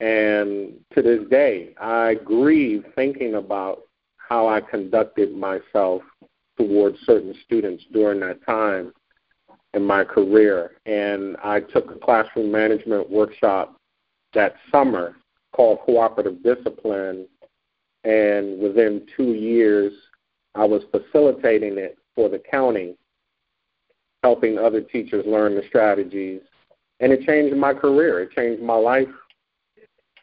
and 0.00 0.80
to 0.94 1.02
this 1.02 1.28
day, 1.28 1.74
I 1.78 2.14
grieve 2.24 2.86
thinking 2.94 3.34
about 3.34 3.82
how 4.16 4.48
I 4.48 4.62
conducted 4.62 5.36
myself 5.36 6.00
towards 6.56 6.96
certain 7.00 7.34
students 7.44 7.84
during 7.92 8.20
that 8.20 8.46
time 8.46 8.94
in 9.78 9.86
my 9.86 10.04
career. 10.04 10.72
And 10.84 11.36
I 11.42 11.60
took 11.60 11.90
a 11.90 11.98
classroom 11.98 12.50
management 12.50 13.08
workshop 13.08 13.76
that 14.34 14.56
summer 14.70 15.16
called 15.52 15.78
Cooperative 15.86 16.42
Discipline. 16.42 17.26
And 18.04 18.60
within 18.60 19.06
two 19.16 19.34
years, 19.34 19.92
I 20.54 20.64
was 20.64 20.82
facilitating 20.90 21.78
it 21.78 21.96
for 22.14 22.28
the 22.28 22.40
county, 22.40 22.96
helping 24.24 24.58
other 24.58 24.80
teachers 24.80 25.24
learn 25.26 25.54
the 25.54 25.62
strategies. 25.68 26.40
And 27.00 27.12
it 27.12 27.24
changed 27.24 27.56
my 27.56 27.72
career, 27.72 28.20
it 28.22 28.32
changed 28.32 28.62
my 28.62 28.74
life. 28.74 29.08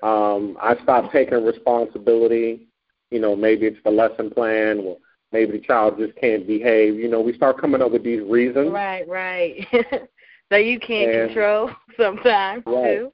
Um, 0.03 0.57
I 0.61 0.75
stopped 0.83 1.13
taking 1.13 1.45
responsibility. 1.45 2.67
You 3.09 3.21
know, 3.21 3.35
maybe 3.35 3.65
it's 3.65 3.81
the 3.85 3.91
lesson 3.91 4.29
plan. 4.29 4.83
Well, 4.83 4.97
maybe 5.31 5.53
the 5.53 5.65
child 5.65 5.97
just 5.97 6.15
can't 6.17 6.47
behave. 6.47 6.95
You 6.95 7.09
know, 7.09 7.21
we 7.21 7.33
start 7.33 7.59
coming 7.59 7.81
up 7.81 7.91
with 7.91 8.03
these 8.03 8.21
reasons. 8.21 8.71
Right, 8.71 9.07
right. 9.07 9.65
that 10.49 10.65
you 10.65 10.79
can't 10.79 11.11
and, 11.11 11.29
control 11.29 11.71
sometimes 11.97 12.63
right, 12.65 12.97
too. 12.97 13.13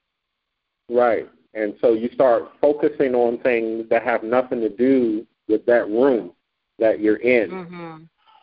Right. 0.89 1.29
And 1.53 1.75
so 1.81 1.93
you 1.93 2.09
start 2.13 2.51
focusing 2.61 3.13
on 3.13 3.39
things 3.39 3.87
that 3.89 4.03
have 4.03 4.23
nothing 4.23 4.61
to 4.61 4.69
do 4.69 5.25
with 5.47 5.65
that 5.65 5.87
room 5.87 6.31
that 6.79 6.99
you're 6.99 7.17
in. 7.17 7.49
Mm-hmm. 7.49 7.75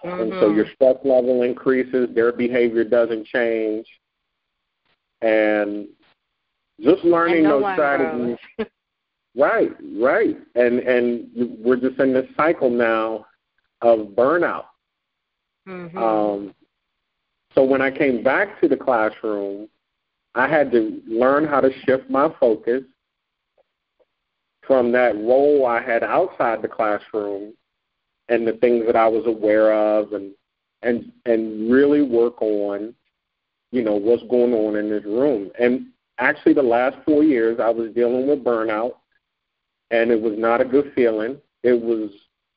Mm-hmm. 0.04 0.20
And 0.20 0.32
so 0.40 0.50
your 0.50 0.66
stress 0.74 0.96
level 1.04 1.42
increases, 1.42 2.08
their 2.14 2.32
behavior 2.32 2.84
doesn't 2.84 3.26
change. 3.26 3.86
And 5.20 5.88
just 6.80 7.04
learning 7.04 7.38
and 7.38 7.44
no 7.44 7.60
those 7.60 7.72
strategies. 7.72 8.36
right, 9.36 9.70
right. 9.96 10.36
And 10.54 10.78
and 10.80 11.28
we're 11.58 11.80
just 11.80 11.98
in 11.98 12.12
this 12.12 12.26
cycle 12.36 12.70
now 12.70 13.26
of 13.82 14.08
burnout. 14.08 14.64
Mm-hmm. 15.66 15.98
Um, 15.98 16.54
so 17.54 17.64
when 17.64 17.82
I 17.82 17.90
came 17.90 18.22
back 18.22 18.60
to 18.60 18.68
the 18.68 18.76
classroom, 18.76 19.68
I 20.34 20.46
had 20.46 20.70
to 20.72 21.00
learn 21.06 21.46
how 21.46 21.60
to 21.60 21.70
shift 21.84 22.08
my 22.08 22.32
focus 22.38 22.82
from 24.66 24.92
that 24.92 25.16
role 25.16 25.66
I 25.66 25.82
had 25.82 26.04
outside 26.04 26.62
the 26.62 26.68
classroom 26.68 27.54
and 28.28 28.46
the 28.46 28.52
things 28.52 28.84
that 28.86 28.96
I 28.96 29.08
was 29.08 29.26
aware 29.26 29.72
of 29.72 30.12
and 30.12 30.32
and 30.82 31.10
and 31.24 31.70
really 31.72 32.02
work 32.02 32.40
on, 32.40 32.94
you 33.72 33.82
know, 33.82 33.96
what's 33.96 34.22
going 34.24 34.52
on 34.52 34.76
in 34.76 34.90
this 34.90 35.04
room. 35.04 35.50
And 35.58 35.86
actually 36.18 36.52
the 36.52 36.62
last 36.62 36.96
four 37.04 37.24
years 37.24 37.58
I 37.60 37.70
was 37.70 37.92
dealing 37.94 38.28
with 38.28 38.44
burnout 38.44 38.92
and 39.90 40.10
it 40.10 40.20
was 40.20 40.34
not 40.38 40.60
a 40.60 40.64
good 40.64 40.92
feeling. 40.94 41.38
It 41.62 41.80
was 41.80 42.10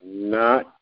not 0.03 0.75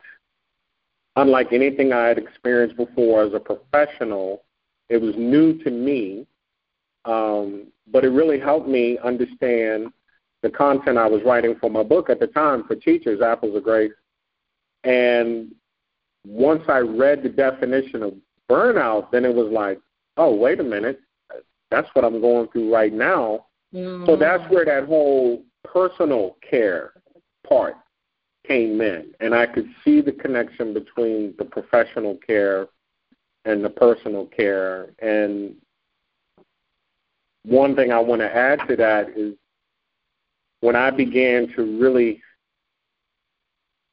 unlike 1.16 1.52
anything 1.52 1.92
I 1.92 2.06
had 2.06 2.18
experienced 2.18 2.76
before 2.76 3.22
as 3.22 3.34
a 3.34 3.40
professional. 3.40 4.44
It 4.88 5.00
was 5.00 5.14
new 5.16 5.62
to 5.62 5.70
me, 5.70 6.26
um, 7.04 7.68
but 7.90 8.04
it 8.04 8.10
really 8.10 8.38
helped 8.38 8.68
me 8.68 8.98
understand 9.02 9.92
the 10.42 10.50
content 10.50 10.98
I 10.98 11.06
was 11.06 11.22
writing 11.24 11.56
for 11.60 11.70
my 11.70 11.82
book 11.82 12.10
at 12.10 12.20
the 12.20 12.26
time 12.26 12.64
for 12.64 12.74
teachers, 12.74 13.20
Apples 13.20 13.56
of 13.56 13.62
Grace. 13.64 13.92
And 14.84 15.54
once 16.26 16.62
I 16.68 16.78
read 16.78 17.22
the 17.22 17.28
definition 17.28 18.02
of 18.02 18.14
burnout, 18.48 19.10
then 19.10 19.24
it 19.24 19.34
was 19.34 19.52
like, 19.52 19.80
oh, 20.16 20.34
wait 20.34 20.60
a 20.60 20.64
minute, 20.64 21.00
that's 21.70 21.88
what 21.92 22.04
I'm 22.04 22.20
going 22.20 22.48
through 22.48 22.72
right 22.72 22.92
now. 22.92 23.46
Mm-hmm. 23.74 24.06
So 24.06 24.16
that's 24.16 24.42
where 24.50 24.64
that 24.64 24.86
whole 24.86 25.44
personal 25.64 26.36
care 26.48 26.94
part 27.48 27.76
came 28.46 28.80
in, 28.80 29.12
and 29.20 29.34
I 29.34 29.46
could 29.46 29.68
see 29.84 30.00
the 30.00 30.12
connection 30.12 30.74
between 30.74 31.34
the 31.38 31.44
professional 31.44 32.16
care 32.26 32.68
and 33.44 33.64
the 33.64 33.70
personal 33.70 34.26
care. 34.26 34.90
And 35.00 35.54
one 37.44 37.74
thing 37.74 37.92
I 37.92 38.00
want 38.00 38.20
to 38.20 38.34
add 38.34 38.60
to 38.68 38.76
that 38.76 39.10
is 39.16 39.34
when 40.60 40.76
I 40.76 40.90
began 40.90 41.48
to 41.56 41.80
really 41.80 42.20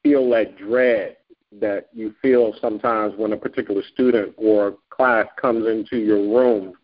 feel 0.02 0.28
that 0.30 0.56
dread 0.58 1.16
that 1.60 1.88
you 1.94 2.14
feel 2.20 2.54
sometimes 2.60 3.14
when 3.16 3.32
a 3.32 3.36
particular 3.36 3.82
student 3.94 4.34
or 4.36 4.76
class 4.90 5.26
comes 5.40 5.66
into 5.66 5.96
your 5.96 6.18
room, 6.18 6.74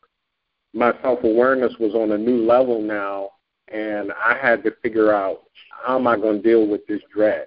my 0.73 0.93
self 1.03 1.23
awareness 1.23 1.75
was 1.79 1.95
on 1.95 2.13
a 2.13 2.19
new 2.19 2.45
level 2.47 2.81
now, 2.81 3.31
and 3.69 4.11
I 4.13 4.37
had 4.41 4.65
to 4.65 4.73
figure 4.83 5.13
out 5.13 5.43
how 5.85 5.99
am 5.99 6.07
I 6.07 6.17
going 6.17 6.43
to 6.43 6.49
deal 6.49 6.67
with 6.67 6.87
this 6.87 7.03
dread 7.13 7.47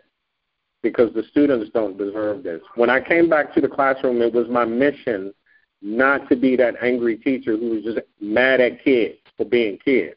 because 0.83 1.13
the 1.13 1.23
students 1.31 1.69
don't 1.73 1.97
deserve 1.97 2.43
this. 2.43 2.61
When 2.75 2.89
I 2.89 2.99
came 3.01 3.29
back 3.29 3.53
to 3.55 3.61
the 3.61 3.67
classroom, 3.67 4.21
it 4.21 4.33
was 4.33 4.47
my 4.49 4.65
mission 4.65 5.33
not 5.81 6.27
to 6.29 6.35
be 6.35 6.55
that 6.57 6.75
angry 6.81 7.17
teacher 7.17 7.55
who 7.57 7.69
was 7.71 7.83
just 7.83 7.99
mad 8.19 8.61
at 8.61 8.83
kids 8.83 9.17
for 9.35 9.45
being 9.45 9.77
kids. 9.83 10.15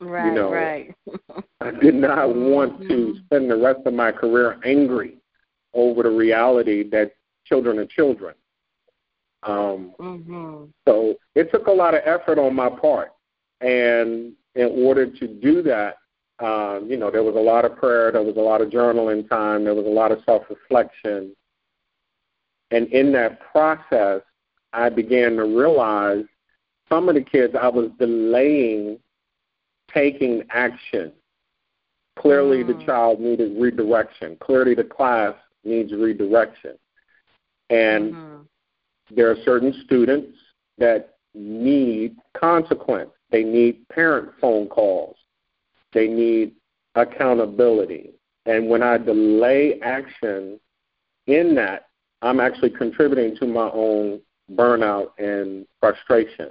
Right, 0.00 0.26
you 0.26 0.34
know, 0.34 0.50
right. 0.52 0.94
I 1.60 1.70
did 1.70 1.94
not 1.94 2.34
want 2.34 2.80
to 2.88 2.94
Mm-hmm. 2.94 3.18
spend 3.26 3.50
the 3.50 3.56
rest 3.56 3.80
of 3.86 3.94
my 3.94 4.12
career 4.12 4.58
angry 4.64 5.16
over 5.72 6.02
the 6.02 6.10
reality 6.10 6.88
that 6.90 7.12
children 7.44 7.78
are 7.78 7.86
children. 7.86 8.34
Um, 9.42 9.94
Mhm. 9.98 10.72
so 10.86 11.14
it 11.34 11.50
took 11.50 11.66
a 11.66 11.72
lot 11.72 11.94
of 11.94 12.02
effort 12.04 12.38
on 12.38 12.54
my 12.54 12.68
part, 12.68 13.12
and 13.60 14.32
in 14.54 14.66
order 14.84 15.06
to 15.06 15.26
do 15.26 15.62
that, 15.62 15.96
um, 16.40 16.86
you 16.88 16.96
know, 16.96 17.10
there 17.10 17.22
was 17.22 17.36
a 17.36 17.38
lot 17.38 17.64
of 17.64 17.76
prayer, 17.76 18.10
there 18.10 18.22
was 18.22 18.36
a 18.36 18.40
lot 18.40 18.60
of 18.60 18.70
journaling 18.70 19.28
time, 19.28 19.64
there 19.64 19.74
was 19.74 19.86
a 19.86 19.88
lot 19.88 20.12
of 20.12 20.18
self 20.24 20.44
reflection. 20.50 21.34
And 22.70 22.88
in 22.88 23.12
that 23.12 23.40
process, 23.52 24.22
I 24.72 24.88
began 24.88 25.36
to 25.36 25.44
realize 25.44 26.24
some 26.88 27.08
of 27.08 27.14
the 27.14 27.22
kids 27.22 27.54
I 27.60 27.68
was 27.68 27.90
delaying 27.98 28.98
taking 29.92 30.42
action. 30.50 31.12
Clearly, 32.16 32.62
the 32.62 32.74
Mm. 32.74 32.84
child 32.86 33.20
needed 33.20 33.56
redirection. 33.60 34.36
Clearly, 34.36 34.74
the 34.74 34.84
class 34.84 35.36
needs 35.62 35.92
redirection. 35.92 36.78
And 37.70 38.14
Mhm. 38.14 38.48
there 39.10 39.30
are 39.30 39.36
certain 39.36 39.72
students 39.84 40.36
that 40.78 41.16
need 41.34 42.16
consequence. 42.34 43.10
They 43.30 43.44
need 43.44 43.88
parent 43.88 44.34
phone 44.40 44.68
calls. 44.68 45.16
They 45.94 46.08
need 46.08 46.52
accountability. 46.96 48.10
And 48.46 48.68
when 48.68 48.82
I 48.82 48.98
delay 48.98 49.80
action 49.80 50.60
in 51.26 51.54
that, 51.54 51.86
I'm 52.20 52.40
actually 52.40 52.70
contributing 52.70 53.36
to 53.38 53.46
my 53.46 53.70
own 53.72 54.20
burnout 54.52 55.08
and 55.18 55.66
frustration. 55.80 56.50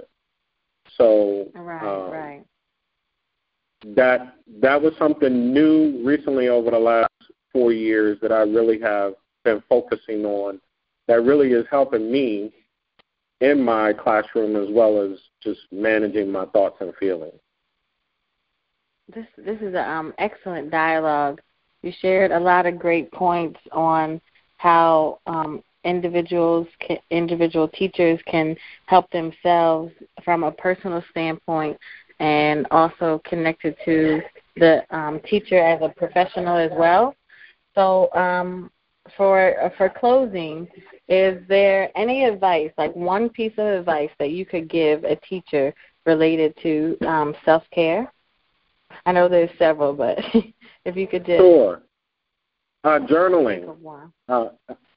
So 0.96 1.50
Right, 1.54 1.82
um, 1.82 2.10
right. 2.10 2.44
that 3.94 4.36
that 4.60 4.80
was 4.80 4.92
something 4.98 5.52
new 5.52 6.02
recently 6.04 6.48
over 6.48 6.70
the 6.70 6.78
last 6.78 7.12
four 7.52 7.72
years 7.72 8.18
that 8.22 8.32
I 8.32 8.42
really 8.42 8.80
have 8.80 9.14
been 9.44 9.62
focusing 9.68 10.24
on. 10.24 10.60
That 11.06 11.22
really 11.22 11.52
is 11.52 11.66
helping 11.70 12.10
me 12.10 12.52
in 13.40 13.62
my 13.62 13.92
classroom 13.92 14.56
as 14.56 14.68
well 14.70 15.00
as 15.00 15.18
just 15.42 15.60
managing 15.70 16.30
my 16.30 16.46
thoughts 16.46 16.76
and 16.80 16.94
feelings. 16.96 17.38
This 19.12 19.26
this 19.36 19.60
is 19.60 19.74
an 19.74 19.88
um, 19.88 20.14
excellent 20.18 20.70
dialogue. 20.70 21.40
You 21.82 21.92
shared 22.00 22.30
a 22.30 22.40
lot 22.40 22.64
of 22.66 22.78
great 22.78 23.12
points 23.12 23.60
on 23.72 24.20
how 24.56 25.18
um, 25.26 25.62
individuals, 25.84 26.66
can, 26.80 26.96
individual 27.10 27.68
teachers 27.68 28.18
can 28.26 28.56
help 28.86 29.10
themselves 29.10 29.92
from 30.24 30.42
a 30.42 30.52
personal 30.52 31.04
standpoint 31.10 31.78
and 32.18 32.66
also 32.70 33.20
connected 33.26 33.76
to 33.84 34.22
the 34.56 34.82
um, 34.96 35.20
teacher 35.28 35.58
as 35.58 35.82
a 35.82 35.90
professional 35.90 36.56
as 36.56 36.70
well. 36.74 37.14
So, 37.74 38.10
um, 38.14 38.70
for 39.18 39.70
for 39.76 39.90
closing, 39.90 40.66
is 41.08 41.46
there 41.48 41.90
any 41.94 42.24
advice, 42.24 42.70
like 42.78 42.96
one 42.96 43.28
piece 43.28 43.52
of 43.58 43.66
advice 43.66 44.10
that 44.18 44.30
you 44.30 44.46
could 44.46 44.70
give 44.70 45.04
a 45.04 45.16
teacher 45.16 45.74
related 46.06 46.56
to 46.62 46.96
um, 47.06 47.34
self 47.44 47.64
care? 47.70 48.10
I 49.06 49.12
know 49.12 49.28
there's 49.28 49.50
several, 49.58 49.92
but 49.92 50.18
if 50.84 50.96
you 50.96 51.06
could 51.06 51.24
just 51.26 51.38
sure. 51.38 51.82
Uh, 52.84 52.98
journaling. 53.00 53.74
Uh, 54.28 54.48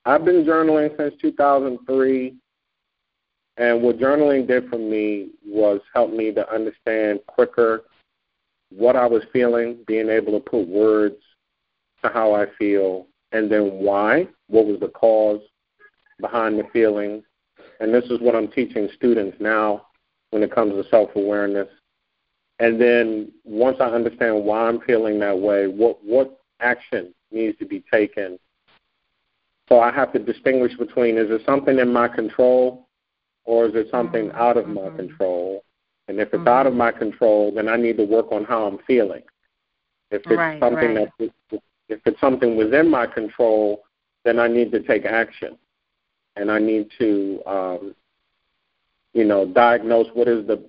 I've 0.06 0.26
been 0.26 0.44
journaling 0.44 0.96
since 0.98 1.14
2003, 1.22 2.36
and 3.58 3.82
what 3.82 3.98
journaling 3.98 4.46
did 4.46 4.70
for 4.70 4.78
me 4.78 5.30
was 5.46 5.80
help 5.94 6.12
me 6.12 6.34
to 6.34 6.54
understand 6.54 7.22
quicker 7.28 7.84
what 8.70 8.96
I 8.96 9.06
was 9.06 9.24
feeling, 9.32 9.78
being 9.88 10.10
able 10.10 10.34
to 10.34 10.40
put 10.40 10.68
words 10.68 11.16
to 12.04 12.10
how 12.10 12.34
I 12.34 12.46
feel, 12.60 13.08
and 13.32 13.52
then 13.52 13.80
why. 13.80 14.28
What 14.48 14.66
was 14.66 14.80
the 14.80 14.90
cause 14.90 15.42
behind 16.20 16.60
the 16.60 16.66
feeling? 16.74 17.24
And 17.80 17.94
this 17.94 18.06
is 18.06 18.20
what 18.20 18.36
I'm 18.36 18.50
teaching 18.50 18.90
students 18.96 19.38
now 19.40 19.88
when 20.32 20.44
it 20.44 20.54
comes 20.54 20.74
to 20.74 20.90
self 20.90 21.10
awareness. 21.16 21.68
And 22.60 22.82
then 22.82 23.32
once 23.44 23.78
I 23.80 23.86
understand 23.86 24.44
why 24.44 24.68
I'm 24.68 24.82
feeling 24.82 25.20
that 25.20 25.38
way, 25.38 25.68
what 25.68 26.04
what 26.04 26.40
action 26.60 27.14
needs 27.32 27.58
to 27.60 27.66
be 27.66 27.84
taken. 27.92 28.40
So 29.70 29.80
I 29.80 29.92
have 29.92 30.14
to 30.14 30.20
distinguish 30.20 30.76
between 30.78 31.18
is 31.18 31.30
it 31.30 31.42
something 31.46 31.78
in 31.78 31.92
my 31.92 32.08
control 32.08 32.88
or 33.44 33.66
is 33.66 33.76
it 33.76 33.88
something 33.92 34.30
mm-hmm. 34.30 34.38
out 34.38 34.58
of 34.58 34.68
my 34.68 34.82
mm-hmm. 34.82 34.98
control? 34.98 35.64
And 36.08 36.20
if 36.20 36.30
it's 36.30 36.38
mm-hmm. 36.38 36.48
out 36.48 36.68
of 36.68 36.74
my 36.74 36.92
control, 36.92 37.52
then 37.54 37.68
I 37.68 37.76
need 37.76 37.98
to 37.98 38.06
work 38.06 38.32
on 38.32 38.46
how 38.46 38.66
I'm 38.66 38.80
feeling. 38.88 39.24
If 40.10 40.22
it's 40.26 40.38
right, 40.38 40.60
something 40.60 40.96
right. 40.96 41.10
that 41.20 41.62
if 41.90 42.00
it's 42.06 42.20
something 42.22 42.56
within 42.56 42.90
my 42.90 43.08
control, 43.08 43.84
then 44.24 44.40
I 44.40 44.48
need 44.48 44.72
to 44.72 44.82
take 44.82 45.06
action, 45.06 45.58
and 46.36 46.52
I 46.52 46.60
need 46.60 46.90
to, 47.00 47.42
um, 47.46 47.96
you 49.14 49.24
know, 49.24 49.46
diagnose 49.46 50.08
what 50.14 50.28
is 50.28 50.46
the 50.48 50.64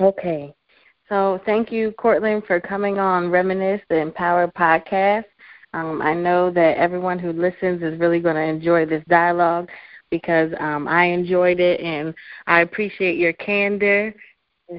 Okay. 0.00 0.54
So 1.08 1.40
thank 1.46 1.72
you, 1.72 1.92
Courtland, 1.92 2.44
for 2.46 2.60
coming 2.60 2.98
on 2.98 3.30
Reminisce, 3.30 3.80
the 3.88 3.96
Empower 3.96 4.48
podcast. 4.48 5.24
Um, 5.72 6.02
I 6.02 6.12
know 6.14 6.50
that 6.50 6.76
everyone 6.78 7.18
who 7.18 7.32
listens 7.32 7.82
is 7.82 7.98
really 7.98 8.20
going 8.20 8.36
to 8.36 8.42
enjoy 8.42 8.86
this 8.86 9.02
dialogue 9.08 9.68
because 10.10 10.52
um, 10.58 10.88
I 10.88 11.04
enjoyed 11.06 11.60
it, 11.60 11.80
and 11.80 12.14
I 12.46 12.62
appreciate 12.62 13.18
your 13.18 13.34
candor 13.34 14.06
and 14.06 14.14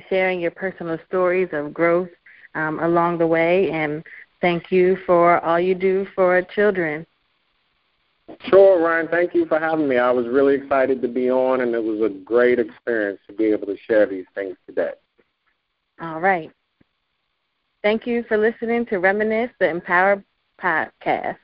sharing 0.10 0.40
your 0.40 0.52
personal 0.52 0.98
stories 1.08 1.50
of 1.52 1.74
growth 1.74 2.10
um, 2.56 2.80
along 2.80 3.18
the 3.18 3.28
way. 3.28 3.72
And 3.72 4.04
thank 4.42 4.72
you 4.72 4.98
for 5.06 5.44
all 5.44 5.60
you 5.60 5.76
do 5.76 6.08
for 6.16 6.42
children. 6.42 7.06
Sure, 8.42 8.82
Ryan. 8.84 9.08
Thank 9.08 9.34
you 9.34 9.46
for 9.46 9.60
having 9.60 9.88
me. 9.88 9.98
I 9.98 10.12
was 10.12 10.28
really 10.28 10.56
excited 10.56 11.02
to 11.02 11.08
be 11.08 11.32
on, 11.32 11.62
and 11.62 11.74
it 11.74 11.84
was 11.84 12.02
a 12.02 12.14
great 12.14 12.60
experience 12.60 13.20
to 13.28 13.34
be 13.34 13.46
able 13.46 13.68
to 13.68 13.78
share 13.88 14.06
these 14.06 14.26
things 14.36 14.56
today. 14.68 14.92
All 16.02 16.20
right. 16.20 16.52
Thank 17.84 18.06
you 18.06 18.24
for 18.28 18.38
listening 18.38 18.86
to 18.88 18.98
Reminisce, 18.98 19.52
the 19.60 19.70
Empower 19.70 20.24
podcast. 20.62 21.38